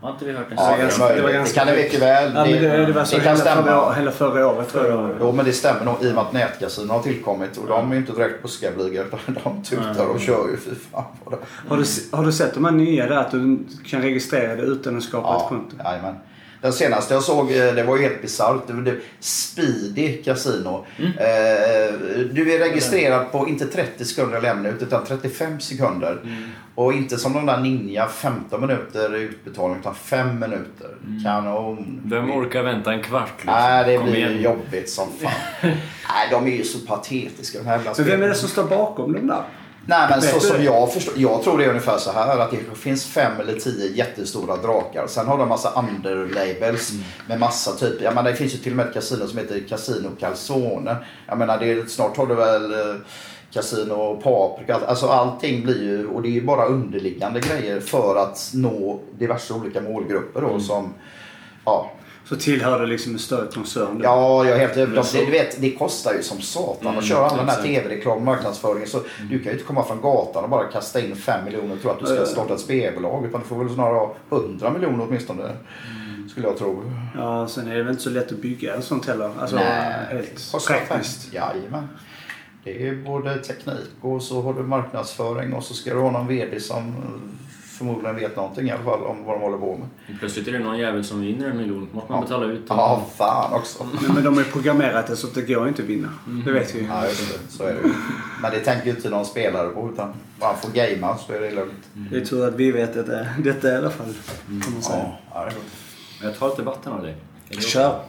[0.00, 1.26] Har inte vi hört en Ja, det, är det var möjligt.
[1.26, 2.32] det ganska kan det mycket väl.
[2.34, 3.92] Ja, men det, det var så det kan hela, förra, stämma.
[3.92, 5.10] hela förra året tror jag.
[5.20, 7.56] Jo, men det stämmer nog i och med att nätkasinon har tillkommit.
[7.56, 10.56] Och de är ju inte direkt buskablyga utan de tutar och kör ju.
[10.56, 11.38] Fy fan vad det...
[11.68, 11.84] Har du,
[12.16, 15.28] har du sett de här nya där att du kan registrera det utan att skapa
[15.36, 15.76] ett Ja, konto?
[15.84, 16.14] jajamän.
[16.60, 18.62] Den senaste jag såg, eh, det var ju helt bisarrt.
[18.84, 20.86] Det Speedy Casino.
[20.98, 21.10] Mm.
[21.10, 21.98] Eh,
[22.32, 26.20] Du är registrerad på inte 30 sekunder eller en minut utan 35 sekunder.
[26.24, 26.44] Mm.
[26.74, 30.88] Och inte som de där Ninja 15 minuter utbetalning utan 5 minuter.
[31.06, 31.24] Mm.
[31.24, 32.00] Kanon.
[32.04, 33.32] Vem orkar vänta en kvart?
[33.36, 33.54] Liksom?
[33.54, 34.32] Nej, det Kom blir igen.
[34.32, 35.32] ju jobbigt som fan.
[35.62, 39.12] Nej, de är ju så patetiska de här Men vem är det som står bakom
[39.12, 39.42] de där?
[39.90, 42.78] Nej men så som jag förstår, jag tror det är ungefär så här att det
[42.78, 45.06] finns fem eller tio jättestora drakar.
[45.06, 47.04] Sen har de massa underlabels Mm.
[47.28, 49.60] med massa typ, jag menar det finns ju till och med ett kasino som heter
[49.68, 50.96] Casino Calzone.
[51.26, 52.94] Jag menar det är, snart har du väl eh,
[53.52, 58.50] Casino Paprika, alltså allting blir ju, och det är ju bara underliggande grejer för att
[58.54, 60.52] nå diverse olika målgrupper Mm.
[60.52, 60.94] då som,
[61.64, 61.90] ja.
[62.28, 64.00] Så tillhör det liksom en större koncern.
[64.02, 65.26] Ja, jag är helt övertygad.
[65.26, 68.88] du vet, det kostar ju som satan Mm, att köra all den här tv-reklam marknadsföringen.
[68.88, 68.98] Så
[69.30, 71.90] Du kan ju inte komma från gatan och bara kasta in 5 miljoner och tro
[71.90, 72.24] att du ska Eh.
[72.24, 73.24] starta ett spelbolag.
[73.26, 75.42] Utan du får väl snarare ha 100 miljoner åtminstone.
[75.42, 76.28] Mm.
[76.28, 76.82] Skulle jag tro.
[77.16, 79.30] Ja, sen är det väl inte så lätt att bygga en sånt heller.
[79.40, 81.32] Alltså helt kostar praktiskt.
[81.32, 81.88] Jajamän.
[82.64, 86.26] Det är både teknik och så har du marknadsföring och så ska du ha någon
[86.26, 86.94] VD som
[87.78, 90.18] förmodligen vet någonting i alla fall om vad de håller på med.
[90.18, 91.88] Plötsligt är det någon jävel som vinner en miljon.
[91.92, 92.62] måste man betala ut.
[92.68, 93.86] Ja, fan också.
[94.02, 96.08] Men, men de har ju programmerat det så att det går inte att vinna.
[96.44, 96.86] Det vet vi ju.
[96.86, 97.52] Ja, just det.
[97.52, 97.94] Så är det ju.
[98.42, 101.50] Men det tänker ju inte någon spelare på utan bara får gamea så är det
[101.50, 101.84] lugnt.
[102.10, 104.14] Det är tur att vi vet att det, detta i alla fall.
[104.46, 104.98] Kan man säga.
[104.98, 105.44] Ja, ja,
[106.20, 106.30] det är.
[106.30, 107.14] Jag tar lite vatten av dig.
[107.50, 108.00] Är det Kör.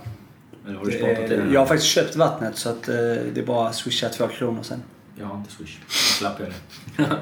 [0.67, 0.97] Eller har du Det
[1.27, 1.53] till är, den?
[1.53, 2.95] jag har faktiskt köpt vattnet så att eh,
[3.33, 4.83] det är bara att swisha två kronor sen.
[5.19, 5.77] Jag har inte swish.
[5.81, 7.15] Jag slapp jag det.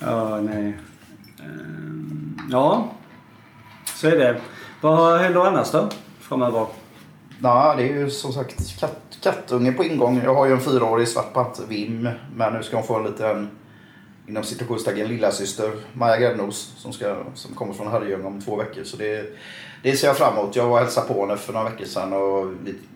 [0.00, 0.74] Ja, nej.
[1.48, 2.88] Ehm, ja,
[3.84, 4.40] så är det.
[4.80, 5.88] Vad händer annars då?
[6.20, 6.66] Framöver?
[7.38, 10.20] Nej, det är ju som sagt katt, kattunge på ingång.
[10.24, 12.08] Jag har ju en fyraårig svart patt, Vim.
[12.36, 13.50] Men nu ska hon få en liten,
[14.26, 16.74] inom situationstecken, lillasyster, Maja Gräddnos.
[16.76, 18.84] Som, ska, som kommer från Herrljunga om två veckor.
[18.84, 19.38] Så det,
[19.82, 20.56] det ser jag fram emot.
[20.56, 22.12] Jag var och hälsade på henne för några veckor sedan.
[22.12, 22.46] Och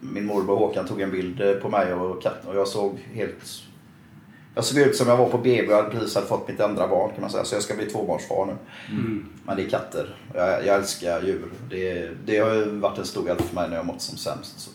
[0.00, 2.50] min morbror Håkan tog en bild eh, på mig och katten.
[2.50, 3.62] Och jag såg helt...
[4.54, 6.88] Jag såg ut som jag var på BB och hade precis hade fått mitt andra
[6.88, 7.44] barn kan man säga.
[7.44, 8.56] Så jag ska bli tvåbarnsfar nu.
[9.44, 10.16] Men det är katter.
[10.34, 11.52] Jag, jag älskar djur.
[11.70, 14.60] Det, det har ju varit en stor hjälp för mig när jag mått som sämst.
[14.60, 14.70] Så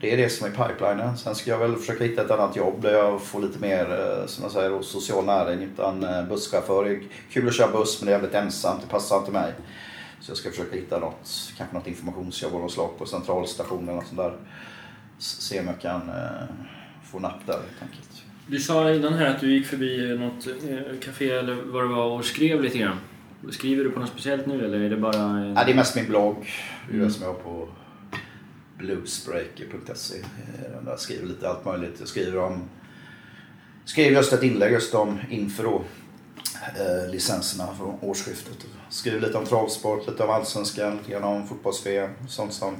[0.00, 1.18] det är det som är pipelinen.
[1.18, 4.26] Sen ska jag väl försöka hitta ett annat jobb där jag får lite mer eh,
[4.26, 5.62] som jag säger, social näring.
[5.62, 6.84] Utan eh, busschaufför.
[6.84, 8.80] Det är kul att köra buss men det är jävligt ensamt.
[8.82, 9.52] Det passar inte mig.
[10.20, 13.94] Så jag ska försöka hitta något, kanske något informationsjobb av något slag på centralstationen eller
[13.94, 14.36] något sånt där.
[15.18, 16.54] Se om jag kan eh,
[17.12, 18.11] få napp där helt enkelt.
[18.46, 22.04] Du sa innan här att du gick förbi något eh, café eller vad det var
[22.06, 22.96] och skrev lite grann.
[23.50, 25.14] Skriver du på något speciellt nu eller är det bara...
[25.16, 26.36] en- Ja, det är mest min blogg.
[26.88, 27.06] Det är Mm.
[27.08, 27.68] det som jag har på
[28.78, 30.18] bluesbreaker.se.
[30.18, 31.96] Eh, Där jag skriver lite allt möjligt.
[31.98, 32.62] Jag skriver om...
[33.84, 35.84] Skrev just ett inlägg just om inför då
[36.76, 38.66] eh, licenserna från årsskiftet.
[38.90, 42.10] Skriver lite om travsport, lite om allsvenskan, lite grann om fotbolls-VM.
[42.28, 42.76] Sånt som...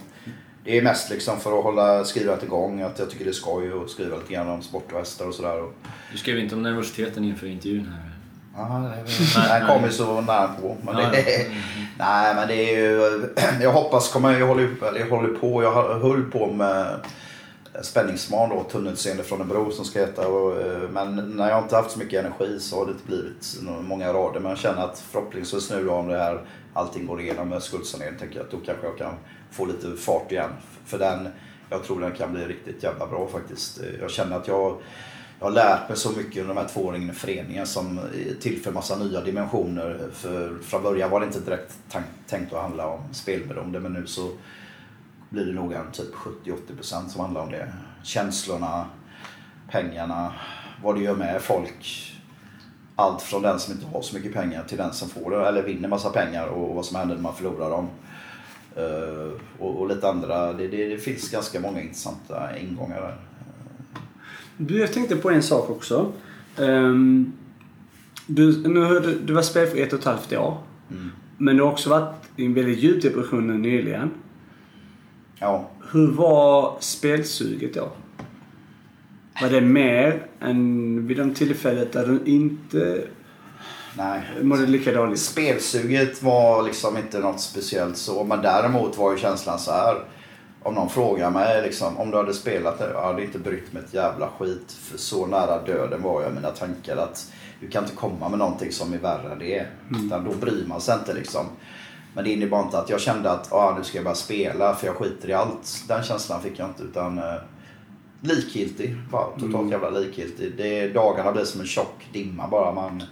[0.65, 2.81] Det är mest liksom för att hålla skrivandet igång.
[2.81, 5.35] Att jag tycker det är skoj att skriva lite grann om sport och hästar och
[5.35, 5.69] sådär.
[6.13, 8.13] Du skrev inte om nervositeten inför intervjun här.
[8.55, 10.77] Väl- den kommer ju så nära på.
[10.83, 11.55] Men det, ja.
[11.99, 13.29] nej, men det är ju...
[13.63, 14.33] Jag hoppas komma...
[14.39, 15.63] Jag håller, jag håller på.
[15.63, 17.01] Jag höll på med
[17.83, 20.29] Spänningsman då, tunnelseende från en bro som ska heta.
[20.29, 23.57] Och, eh, men när jag inte haft så mycket energi så har det inte blivit
[23.81, 24.41] många rader.
[24.41, 26.41] Men jag känner att förhoppningsvis nu då om det här
[26.73, 29.15] allting går igenom med skuldsanering tänker jag att då kanske jag kan
[29.53, 30.50] få lite fart igen.
[30.84, 31.28] För den,
[31.70, 33.80] jag tror den kan bli riktigt jävla bra faktiskt.
[34.00, 34.78] Jag känner att jag
[35.42, 38.00] jag har lärt mig så mycket under de här två åren i föreningen som
[38.40, 40.09] tillför massa nya dimensioner.
[40.12, 41.78] För från början var det inte direkt
[42.28, 44.30] tänkt att handla om spelberoende men nu så
[45.30, 47.72] blir det nog en typ 70-80% som handlar om det.
[48.03, 48.86] Känslorna,
[49.70, 50.32] pengarna,
[50.82, 52.12] vad det gör med folk.
[52.96, 55.62] Allt från den som inte har så mycket pengar till den som får det eller
[55.62, 57.88] vinner massa pengar och vad som händer när man förlorar dem.
[58.77, 63.16] Eh, och, och lite andra, det, det, det finns ganska många intressanta ingångar där.
[64.57, 66.12] Du, jag tänkte på en sak också.
[66.59, 67.33] Ehm,
[68.27, 70.59] du, nu, har du, du var spelfri ett och ett halvt år.
[70.91, 71.11] Mm.
[71.39, 74.11] Men du har också varit i en väldigt djup depression nu nyligen.
[75.39, 77.93] Ja, Hur var spelsuget då?
[79.43, 83.05] Var det mer än vid de tillfället där du inte
[83.97, 84.22] nej.
[84.43, 85.20] mådde lika dåligt?
[85.20, 88.24] Spelsuget var liksom inte något speciellt så.
[88.24, 89.97] Men däremot var ju känslan så här.
[90.62, 92.90] Om någon frågar mig liksom, om du hade spelat det.
[92.95, 94.72] Jag hade inte brytt mig ett jävla skit.
[94.72, 98.38] För så nära döden var jag i mina tankar att du kan inte komma med
[98.38, 99.70] någonting som är värre än det är.
[100.05, 101.47] Utan då bryr man sig inte liksom.
[102.14, 104.86] Men det innebar inte att jag kände att ah, nu ska jag bara spela för
[104.86, 105.84] jag skiter i allt.
[105.88, 107.34] Den känslan fick jag inte utan eh,
[108.20, 108.97] likgiltig.
[109.11, 110.55] Bara totalt jävla likgiltig.
[110.57, 112.72] Det, dagarna blir som en tjock dimma bara.
[112.72, 113.03] Man,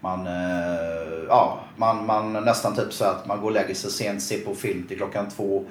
[0.00, 4.22] man, eh, ja, man, man nästan typ så att man går och lägger sig sent,
[4.22, 5.64] ser på film till klockan två.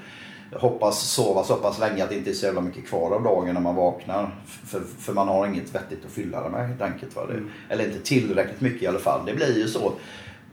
[0.53, 3.53] Hoppas sova så pass länge att det inte är så jävla mycket kvar av dagen
[3.53, 4.35] när man vaknar.
[4.65, 7.15] För, för man har inget vettigt att fylla det med helt enkelt.
[7.15, 7.21] Va?
[7.25, 9.25] Det, Eller inte tillräckligt mycket i alla fall.
[9.25, 9.91] Det blir ju så.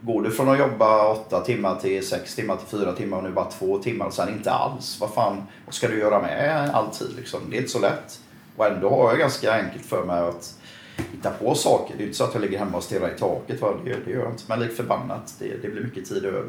[0.00, 3.30] Går du från att jobba åtta timmar till sex timmar till fyra timmar och nu
[3.30, 5.00] bara två timmar och sen inte alls.
[5.00, 7.40] Vad fan, vad ska du göra med all tid liksom?
[7.50, 8.20] Det är inte så lätt.
[8.56, 10.58] Och ändå har jag ganska enkelt för mig att
[10.96, 11.94] hitta på saker.
[11.96, 13.60] Det är inte så att jag ligger hemma och stirrar i taket.
[13.60, 13.74] Va?
[13.84, 14.44] Det, det gör jag inte.
[14.48, 16.42] Men lik förbannat, det, det blir mycket tid över.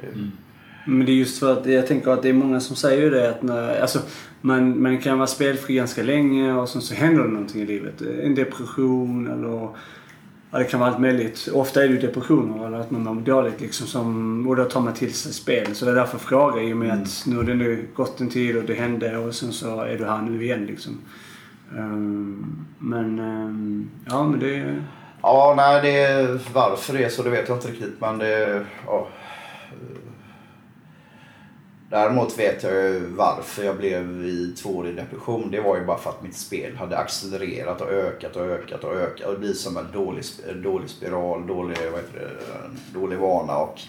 [0.00, 0.30] Det,
[0.86, 3.10] Men det är just för att jag tänker att det är många som säger ju
[3.10, 3.98] det att när, alltså,
[4.40, 8.00] man, man kan vara spelfri ganska länge och sen så händer det någonting i livet.
[8.00, 9.68] En depression eller
[10.54, 11.48] Ja, det kan vara allt möjligt.
[11.52, 14.80] Ofta är det ju depressioner eller att man mår dåligt liksom som, och då tar
[14.80, 15.74] man till sig spel.
[15.74, 18.20] Så det är därför jag frågar i och med att nu har det nu gått
[18.20, 20.98] en tid och det hände och sen så är du här nu igen liksom.
[21.78, 24.82] Ehm, men, ehm, ja men det...
[25.22, 28.00] Ja, nej, det är varför det är så det vet jag inte riktigt.
[28.00, 28.66] Men det...
[28.86, 29.08] Ja.
[31.90, 35.50] Däremot vet jag ju varför jag blev i tvåårig depression.
[35.50, 38.94] Det var ju bara för att mitt spel hade accelererat och ökat och ökat och
[38.94, 39.26] ökat.
[39.26, 40.24] Och det blir som en dålig,
[40.62, 43.56] dålig spiral, dålig, vad heter det, dålig vana.
[43.56, 43.80] Och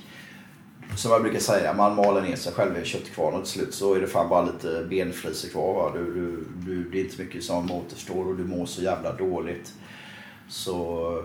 [0.96, 3.74] som jag brukar säga, man maler ner sig själv i en köttkvarn och till slut
[3.74, 5.74] så är det fan bara lite benflisor kvar.
[5.74, 5.92] Va?
[5.96, 9.74] Du, du, du, det är inte mycket som återstår och du mår så jävla dåligt.
[10.50, 11.24] Så...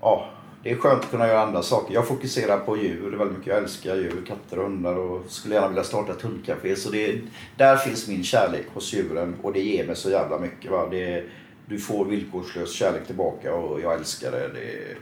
[0.00, 0.30] Ja,
[0.62, 1.94] det är skönt att kunna göra andra saker.
[1.94, 3.52] Jag fokuserar på djur väldigt mycket.
[3.52, 6.76] Jag älskar djur, katter och hundar och skulle gärna vilja starta ett hundcafé.
[6.76, 7.20] Så det,
[7.56, 10.70] där finns min kärlek hos djuren och det ger mig så jävla mycket.
[10.70, 10.88] Va?
[10.90, 11.24] Det,
[11.66, 14.48] du får villkorslös kärlek tillbaka och jag älskar det.
[14.48, 14.96] det.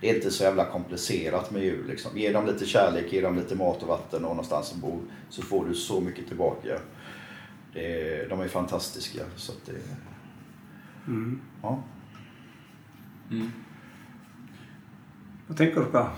[0.00, 1.84] Det är inte så jävla komplicerat med djur.
[1.88, 2.18] Liksom.
[2.18, 5.00] Ge dem lite kärlek, ge dem lite mat och vatten och någonstans att bo.
[5.30, 6.78] Så får du så mycket tillbaka.
[7.72, 9.20] Det, de är fantastiska.
[9.36, 9.72] Så att det,
[11.06, 11.40] Mm.
[11.62, 11.82] ja.
[13.30, 13.52] Mm.
[15.46, 16.08] Vad tänker du på?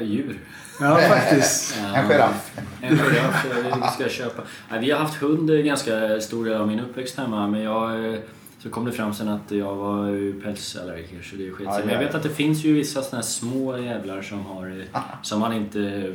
[0.00, 0.40] Djur.
[0.80, 1.78] Ja, faktiskt.
[1.94, 2.58] En giraff.
[2.82, 4.42] En giraff eh, vi ska köpa.
[4.70, 8.18] Nej, vi har haft hund eh, ganska stor del av min uppväxt hemma men jag...
[8.64, 11.66] Så kom det fram sen att jag var ju pälsallergiker så det sig.
[11.66, 14.86] Aj, Men jag vet att det finns ju vissa såna här små jävlar som har...
[14.94, 16.14] eh, Som man inte...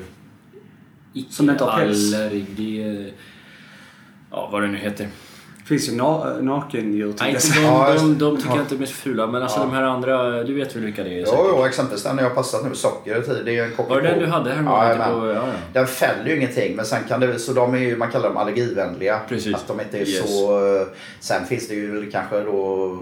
[1.13, 2.13] Icke Som inte har päls.
[2.13, 3.13] allergi...
[4.31, 5.07] Ja, vad det nu heter.
[5.70, 8.55] Det finns ju na nakendjur Nej, inte de, Ja, de, de tycker ja.
[8.55, 9.63] jag inte är mest fula men alltså Ja.
[9.63, 11.20] de här andra, du vet väl vilka det är?
[11.20, 11.45] Jo, säkert?
[11.49, 13.41] jo, exempelvis den jag har passat nu, socker i tid.
[13.45, 15.20] Det är en Var det den du hade här Ja, men.
[15.20, 15.43] på, ja, ja.
[15.74, 18.38] Den fäller ju ingenting men sen kan det, så de är ju, man kallar dem
[18.38, 19.20] allergivänliga.
[19.30, 19.55] Precis.
[19.55, 20.39] Att de inte är Yes.
[20.39, 20.88] så, eh,
[21.20, 22.97] sen finns det ju kanske då,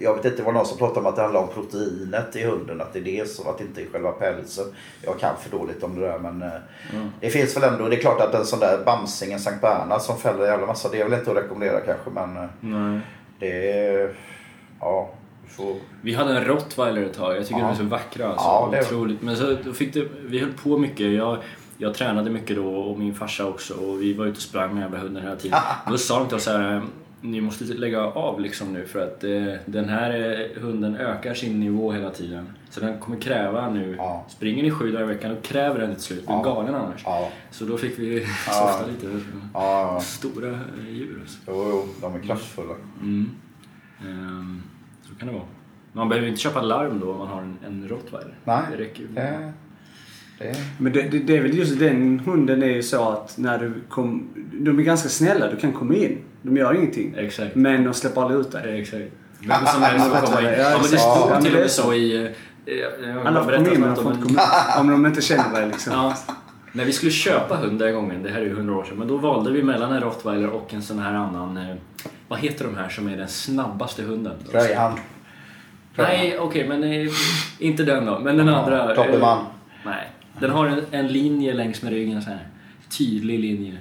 [0.00, 2.44] jag vet inte, det var någon som pratade om att det handlar om proteinet i
[2.44, 4.64] hunden, att det är det så att det inte är själva pälsen.
[5.02, 6.48] Jag kan för dåligt om det där men eh,
[6.94, 7.08] Mm.
[7.20, 10.00] det finns väl ändå, det är klart att en sån där Bamsing, en Sankt Bernhard
[10.00, 13.00] som fäller en jävla massa, det är väl inte att rekommendera kanske men eh, Nej.
[13.38, 14.14] det är,
[14.80, 15.10] ja,
[15.48, 17.36] får Vi hade en rottweiler ett tag.
[17.36, 17.66] Jag tycker Ja.
[17.66, 18.26] de är så vackra.
[18.28, 18.44] Alltså.
[18.46, 19.22] Ja, det Otroligt.
[19.22, 21.06] Men så fick det, vi höll på mycket.
[21.12, 21.38] Jag,
[21.78, 23.74] jag tränade mycket då och min farsa också.
[23.74, 25.58] Och vi var ute och sprang med jävla hunden hela tiden.
[25.90, 26.82] Då sa de till oss så här.
[27.22, 31.60] Ni måste lägga av liksom nu för att eh, den här eh, hunden ökar sin
[31.60, 32.48] nivå hela tiden.
[32.70, 33.94] Så den kommer kräva nu.
[33.98, 34.26] Ja.
[34.28, 36.28] Springer ni sju dagar i veckan då kräver den till slut.
[36.28, 36.42] Är Ja.
[36.42, 37.02] galen annars.
[37.04, 38.26] Ja, Så då fick vi Ja.
[38.52, 39.20] softa lite.
[39.54, 41.38] ja, Stora eh, djur alltså.
[41.46, 42.74] jo, jo, de är kraftfulla.
[43.02, 43.30] Mm.
[44.00, 44.62] Ehm,
[45.02, 45.44] så kan det vara.
[45.92, 48.34] Man behöver inte köpa larm då om man har en, en rottweiler.
[48.44, 49.08] Nej, Det räcker ju.
[49.08, 49.52] det,
[50.40, 53.58] det, Men det, det, det är väl just den hunden är ju så att när
[53.58, 54.28] du kom...
[54.52, 55.50] De är ganska snälla.
[55.50, 56.18] Du kan komma in.
[56.42, 57.14] De gör ingenting.
[57.18, 57.54] Exakt.
[57.54, 58.80] Men de släpper aldrig ut dig.
[58.80, 59.02] Exakt.
[59.40, 60.46] Vem som helst får komma in.
[60.46, 61.82] Ja, Ja, men det stod Ja, men till och är med så.
[61.82, 62.16] så i...
[62.66, 64.40] eh, Alla får berättar komma in men de får om inte komma.
[64.80, 65.92] Om de inte känner dig liksom.
[65.92, 66.14] Ja.
[66.72, 69.08] När vi skulle köpa hund den gången, det här är ju hundra år sedan, men
[69.08, 71.56] då valde vi mellan en rottweiler och en sån här annan...
[71.56, 71.76] eh,
[72.28, 74.32] Vad heter de här som är den snabbaste hunden?
[74.52, 74.98] Greyhound.
[75.96, 77.10] Nej, okej, men eh,
[77.58, 78.18] inte den då.
[78.18, 78.94] Men den andra...
[78.94, 79.44] Dobermann.
[79.84, 80.10] Nej.
[80.38, 82.48] Den har en, en linje längs med ryggen, så här.
[82.98, 83.76] Tydlig linje.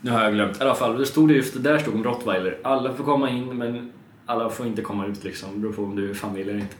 [0.00, 0.56] Nu har jag glömt.
[0.60, 2.58] I alla fall, det stod det just, där stod om rottweiler.
[2.62, 3.92] Alla får komma in, men
[4.26, 5.48] alla får inte komma ut liksom.
[5.54, 6.74] Det beror på om du är familj eller inte.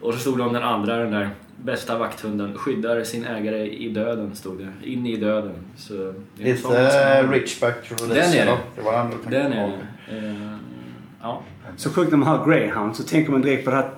[0.00, 1.30] Och så stod det om den andra, den där
[1.62, 2.58] bästa vakthunden.
[2.58, 4.90] Skyddar sin ägare i döden, stod det.
[4.90, 5.54] In i döden.
[5.76, 6.08] Så det
[6.38, 6.60] en Lite
[7.22, 7.88] som- Richback.
[8.08, 8.44] Den är det.
[8.44, 8.58] då.
[8.76, 9.68] Det var den är
[10.10, 10.16] det.
[10.16, 10.56] Eh,
[11.22, 11.42] Ja.
[11.76, 13.90] Så sjukt när man hör Greyhound så tänker man direkt på det här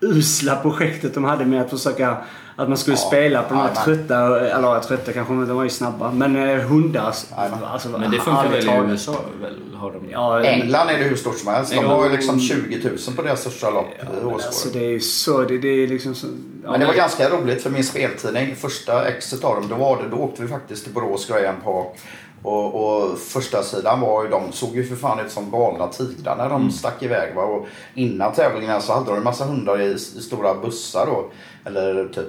[0.00, 2.16] usla projektet de hade med att försöka
[2.56, 3.84] att man skulle Ja, spela på de här jajamän.
[3.84, 7.14] trötta, eller trötta kanske de var ju snabba, men eh, hundar.
[7.36, 7.64] Jajamän.
[7.64, 8.90] Alltså, Men det funkar väl i.
[8.92, 9.16] USA?
[9.40, 11.70] Väl, har de Ja, men- England är det hur stort som helst.
[11.72, 11.88] De Ja.
[11.88, 15.00] har ju liksom 20 000 på deras största lopp Ja, men alltså det är ju
[15.00, 16.26] så, det, det är liksom så...
[16.64, 19.96] Ja, Men det var ganska roligt för min speltidning, första exet av dem, då, var
[20.02, 21.86] det, då åkte vi faktiskt till Borås Graham Park.
[22.42, 26.36] Och, och första sidan var ju, de såg ju för fan ut som galna tigrar
[26.36, 26.70] när de Mm.
[26.70, 27.34] stack iväg.
[27.34, 27.42] Va?
[27.42, 31.30] Och innan tävlingen så hade de en massa hundar i, i stora bussar då.
[31.66, 32.26] Eller typ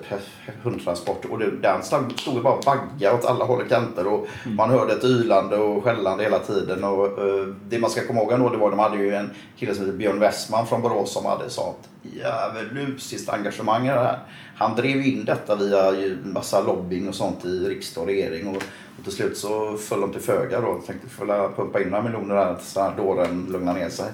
[0.64, 1.26] hundtransport.
[1.26, 4.08] Och det, den stod ju bara och vaggade åt alla håll och kanter.
[4.08, 4.56] Och Mm.
[4.56, 6.84] man hörde ett ylande och skällande hela tiden.
[6.84, 9.76] Och, eh, det man ska komma ihåg ändå, det var de hade ju en kille
[9.76, 14.20] som heter Björn Westman från Borås som hade sånt djävulusiskt engagemang i det här.
[14.56, 18.48] Han drev in detta via massa lobbying och sånt i riksdag och regering.
[18.48, 18.56] Och,
[18.98, 20.82] och till slut så föll de till föga då.
[20.88, 24.12] Tänkte få la pumpa in några miljoner där tills den här dåren lugnade ner sig.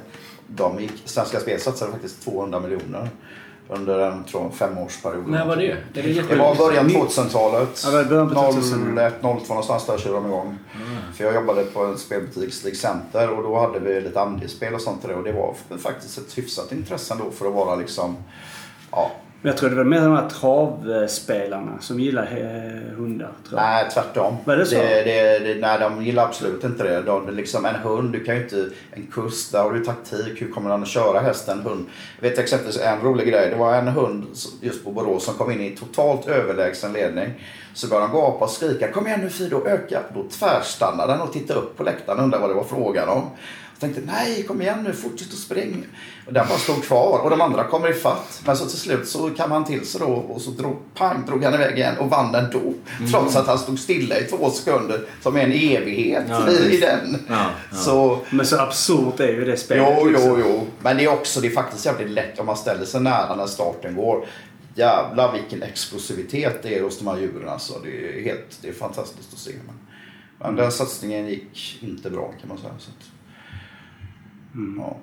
[0.47, 3.09] De gick, Svenska Spel satsade faktiskt 200 miljoner.
[3.69, 5.27] Under en tror femårsperiod.
[5.27, 5.77] När var det?
[5.93, 7.81] Det, var början 2000-talet.
[7.85, 8.97] Ja, början på 2000.
[8.97, 10.57] 01, 02 någonstans där körde de igång.
[11.15, 14.81] För jag jobbade på en spelbutik, Stig Center, och då hade vi lite andelsspel och
[14.81, 15.11] sånt där.
[15.11, 18.17] Och det var faktiskt ett hyfsat intresse ändå för att vara liksom...
[18.91, 19.11] Ja,
[19.43, 23.31] Men jag tror det var mer de här travspelarna som gillar eh, hundar.
[23.51, 24.37] Nej tvärtom.
[24.45, 24.75] Var det så?
[24.75, 27.01] Det, det, det, nej, de gillar absolut inte det.
[27.01, 28.69] De, liksom en hund, du kan ju inte...
[28.91, 30.41] En kust, där har du taktik.
[30.41, 31.59] Hur kommer han att köra hästen?
[31.59, 31.85] En hund.
[32.19, 33.49] Jag vet exempelvis en rolig grej.
[33.49, 34.25] Det var en hund
[34.61, 37.33] just på Borås som kom in i totalt överlägsen ledning.
[37.73, 38.91] Så började han gapa och skrika.
[38.91, 39.99] Kom igen nu Fido, öka.
[40.13, 43.29] Då tvärstannade han och tittade upp på läktaren och undrade vad det var frågan om.
[43.81, 45.77] Tänkte nej kom igen nu, fortsätt att springa.
[46.27, 48.41] Och den bara stod kvar och de andra kommer ifatt.
[48.45, 51.43] Men så till slut så kam han till sig då och så drog, pang, drog
[51.43, 52.59] han iväg igen och vann ändå.
[52.59, 53.11] Mm.
[53.11, 56.79] Trots att han stod stilla i två sekunder som är en evighet Ja, i, i
[56.79, 57.25] den.
[57.29, 57.77] Ja, ja.
[57.77, 59.97] Så Men så absurt är ju det spelet.
[59.97, 60.29] Jo, liksom.
[60.29, 60.67] jo, jo.
[60.79, 63.47] Men det är också, det är faktiskt jävligt lätt om man ställer sig nära när
[63.47, 64.25] starten går.
[64.75, 67.73] Jävlar vilken explosivitet det är hos de här djuren alltså.
[67.83, 69.51] Det är helt, det är fantastiskt att se.
[69.65, 69.75] Men,
[70.39, 72.73] men den satsningen gick inte bra kan man säga.
[72.79, 72.91] Så
[74.53, 74.97] att, ja.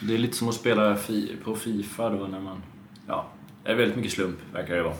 [0.00, 2.62] Det är lite som att spela fi på Fifa då när man...
[3.06, 3.26] Ja,
[3.64, 4.94] det är väldigt mycket slump verkar det vara.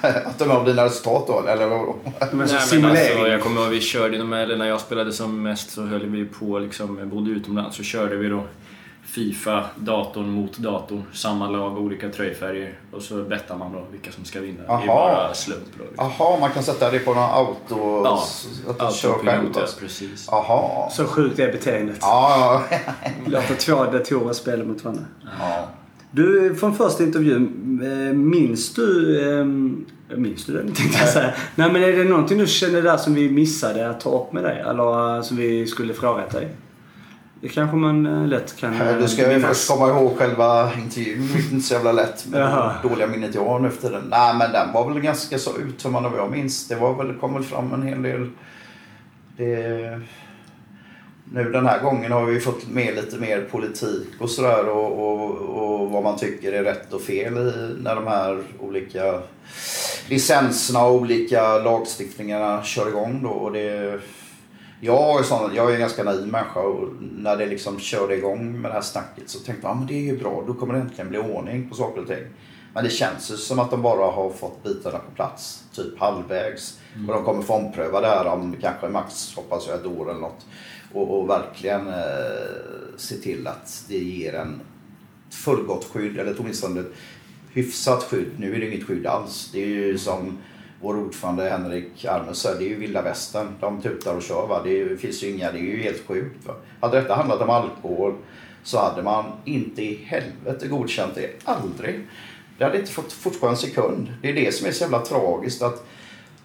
[0.26, 1.96] Att de av dina resultat då, eller vadå?
[2.02, 3.12] Men så Nej, men simulering.
[3.12, 6.58] alltså, jag kommer ihåg vi körde, när jag spelade som mest så höll vi på,
[6.58, 8.44] liksom, bodde utomlands, så körde vi då
[9.08, 14.24] Fifa, datorn mot datorn, samma lag, olika tröjfärger och så bettar man då vilka som
[14.24, 14.62] ska vinna.
[14.62, 14.86] Det är Aha.
[14.86, 15.84] bara slump då.
[15.84, 16.10] Liksom.
[16.18, 18.02] Jaha, man kan sätta det på någon auto...
[18.04, 18.24] Ja,
[18.78, 19.80] att du kör själv ja, alltså.
[19.80, 20.28] precis.
[20.30, 20.90] Jaha.
[20.90, 21.98] Så sjukt är beteendet.
[22.00, 22.78] Ja, ja.
[23.26, 25.04] Låta två datorer spela mot varandra.
[25.40, 25.68] ja.
[26.10, 29.20] Du, från första intervjun, eh, minns du...
[29.30, 29.44] Eh,
[30.16, 31.32] minns du den tänkte jag säga.
[31.54, 34.44] Nej men är det någonting du känner där som vi missade att ta upp med
[34.44, 34.60] dig?
[34.60, 36.48] Eller eh, som vi skulle frågat dig?
[37.40, 41.28] Det kanske man eh, lätt kan eh, Du ska ju först komma ihåg själva intervjun.
[41.32, 44.04] Det är inte så jävla lätt det dåliga minnet jag har nu efter den.
[44.10, 46.68] Nej men den var väl ganska så uttömmande vad jag minns.
[46.68, 48.30] Det var väl, kom väl fram en hel del.
[49.36, 50.00] Det...
[51.32, 55.30] Nu den här gången har vi fått med lite mer politik och sådär och, och,
[55.30, 59.20] och vad man tycker är rätt och fel i när de här olika
[60.08, 63.28] licenserna och olika lagstiftningarna kör igång då.
[63.28, 64.00] Och det,
[64.80, 68.60] jag är, sån, jag är en ganska naiv människa och när det liksom körde igång
[68.60, 70.74] med det här snacket så tänkte jag ah, men det är ju bra, då kommer
[70.74, 72.24] det äntligen bli ordning på saker och ting.
[72.74, 76.78] Men det känns ju som att de bara har fått bitarna på plats, typ halvvägs.
[77.08, 80.20] Och de kommer få ompröva det här om kanske max, hoppas jag, ett år eller
[80.20, 80.46] något.
[80.92, 81.94] Och, och verkligen eh,
[82.96, 84.60] se till att det ger en
[85.30, 86.92] fullgott skydd, eller åtminstone ett
[87.52, 88.30] hyfsat skydd.
[88.36, 89.50] Nu är det inget skydd alls.
[89.52, 90.38] Det är ju som
[90.80, 93.46] vår ordförande Henrik Almus det är ju vilda västern.
[93.60, 94.46] De tutar och kör.
[94.46, 94.60] Va?
[94.64, 96.46] Det är ju- finns ju inga, det är ju helt sjukt.
[96.46, 96.54] Va?
[96.80, 98.14] Hade detta handlat om alkohol
[98.62, 101.30] så hade man inte i helvete godkänt det.
[101.44, 102.06] Aldrig.
[102.58, 104.12] Det hade inte fått fortgå en sekund.
[104.22, 105.62] Det är det som är så jävla tragiskt.
[105.62, 105.86] att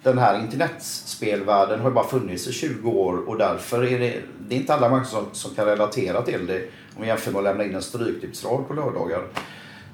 [0.04, 4.56] den här internetspelvärlden har ju bara funnits i 20 år och därför är det, det
[4.56, 6.62] är inte alla människor som, som kan relatera till det
[6.96, 9.22] om vi jämför med att lämna in en stryktipsrad på lördagar.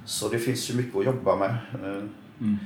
[0.05, 1.49] Så det finns ju mycket att jobba med.
[1.49, 2.03] Eh,
[2.41, 2.57] mm.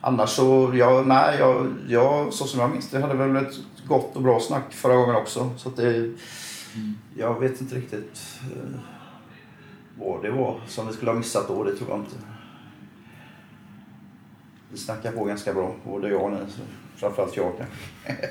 [0.00, 3.54] Annars så, ja, nej, jag, jag, så som jag minns det hade väl ett
[3.86, 5.50] gott och bra snack förra gången också.
[5.56, 6.12] Så att det,
[7.16, 8.80] jag vet inte riktigt eh,
[9.98, 12.16] vad det var som vi skulle ha missat då, det tror jag inte.
[14.72, 16.38] Vi snackar på ganska bra, både jag och ni.
[16.38, 16.60] så
[16.96, 17.76] Framförallt jag kanske.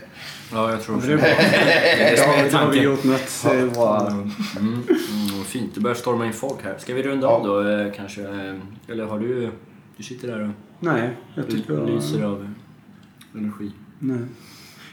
[0.51, 4.07] Ja, jag tror Det det är det som är Då har vi gjort något bra.
[4.07, 4.83] Mm, mm,
[5.37, 6.77] vad fint, det börjar storma in folk här.
[6.77, 8.21] Ska vi runda av då eh, kanske?
[8.87, 9.51] Eller har du...
[9.97, 11.85] Du sitter där och Nej, jag tycker...
[11.85, 12.47] lyser av
[13.35, 13.71] energi.
[13.99, 14.19] Nej.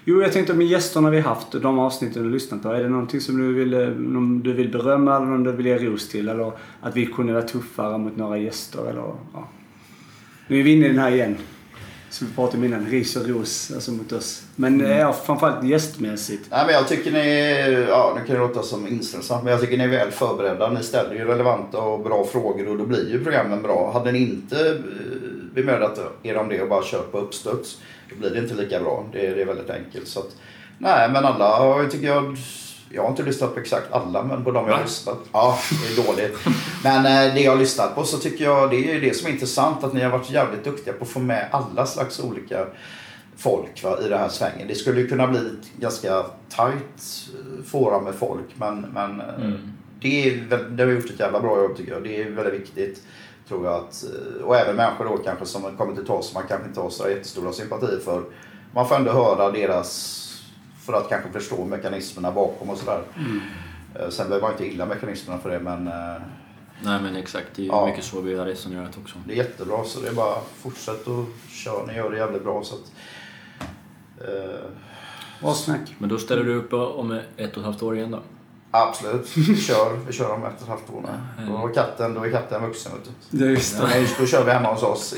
[0.08, 2.68] Jo, jag tänkte med gästerna vi haft, de avsnitten du lyssnat på.
[2.68, 5.66] Är det någonting som du vill, eh, någon du vill berömma eller någon du vill
[5.66, 6.28] ge ros till?
[6.28, 9.48] Eller att vi kunde vara tuffare mot några gäster eller ja.
[10.48, 11.36] Nu är vi inne i den här igen.
[12.10, 14.46] Som vi pratade om innan, ris och ros alltså mot oss.
[14.56, 14.98] Men mm.
[14.98, 16.46] ja, framförallt gästmässigt.
[16.50, 19.76] Nej, men jag tycker ni, ja nu kan det låta som inställsamt, men jag tycker
[19.78, 20.70] ni är väl förberedda.
[20.70, 23.90] Ni ställer ju relevanta och bra frågor och då blir ju programmen bra.
[23.92, 24.74] Hade ni inte eh,
[25.56, 27.78] bemödat er om det och bara kört på uppstuds,
[28.10, 29.04] då blir det inte lika bra.
[29.12, 30.08] Det, det är väldigt enkelt.
[30.08, 30.36] Så att,
[30.78, 32.36] nej, men alla jag tycker jag,
[32.90, 35.18] jag har inte lyssnat på exakt alla, men på de jag har lyssnat.
[35.32, 36.38] Ja, det är dåligt.
[36.84, 39.32] Men eh, det jag har lyssnat på så tycker jag, det är det som är
[39.32, 42.66] intressant, att ni har varit jävligt duktiga på att få med alla slags olika
[43.36, 44.68] folk va, i den här svängen.
[44.68, 45.40] Det skulle ju kunna bli
[45.80, 49.72] ganska tight eh, fåra med folk men, men eh, Mm.
[50.00, 52.02] det, är, det har gjort ett jävla bra jobb tycker jag.
[52.04, 53.02] Det är väldigt viktigt.
[53.48, 56.48] Tror jag att, eh, och även människor då kanske som kommer till oss som man
[56.48, 58.22] kanske inte har så jättestora sympatier för.
[58.74, 60.22] Man får ändå höra deras,
[60.86, 63.02] för att kanske förstå mekanismerna bakom och sådär.
[63.94, 66.22] Eh, Sen behöver man inte gilla mekanismerna för det men eh,
[66.82, 67.86] Nej men exakt, det är Ja.
[67.86, 69.18] mycket så vi har resonerat också.
[69.26, 71.84] Det är jättebra så det är bara fortsätt och kör.
[71.86, 72.92] Ni gör det jävligt bra så att...
[74.28, 75.94] Eh, snack.
[75.98, 78.20] Men då ställer du upp om ett och ett halvt år igen då?
[78.82, 79.98] Absolut, vi kör.
[80.06, 81.48] Vi kör om ett och ett halvt år med.
[81.48, 83.50] Då är katten, då är katten vuxen vet du.
[83.50, 83.86] Just det.
[83.86, 85.14] Nej, Då kör vi hemma hos oss.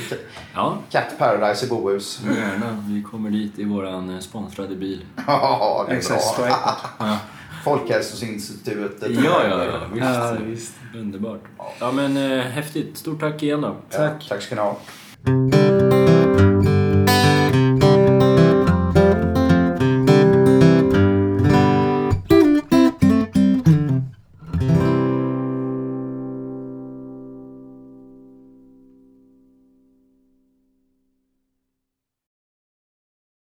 [0.54, 2.20] Ja, Cat Paradise i Bohus.
[2.36, 2.84] gärna.
[2.88, 5.04] Vi kommer dit i våran eh, sponsrade bil.
[5.26, 6.46] Ja, det är Exakt, bra.
[6.98, 7.18] Ja,
[7.64, 9.11] Folkhälsoinstitutet.
[9.11, 10.04] ja, ja, ja visst.
[10.04, 10.72] Ja, visst.
[10.94, 11.40] Underbart.
[11.80, 12.96] Ja men eh, häftigt.
[12.98, 13.76] Stort tack igen då.
[13.90, 14.28] Ja, Tack.
[14.28, 14.76] Tack ska ni ha.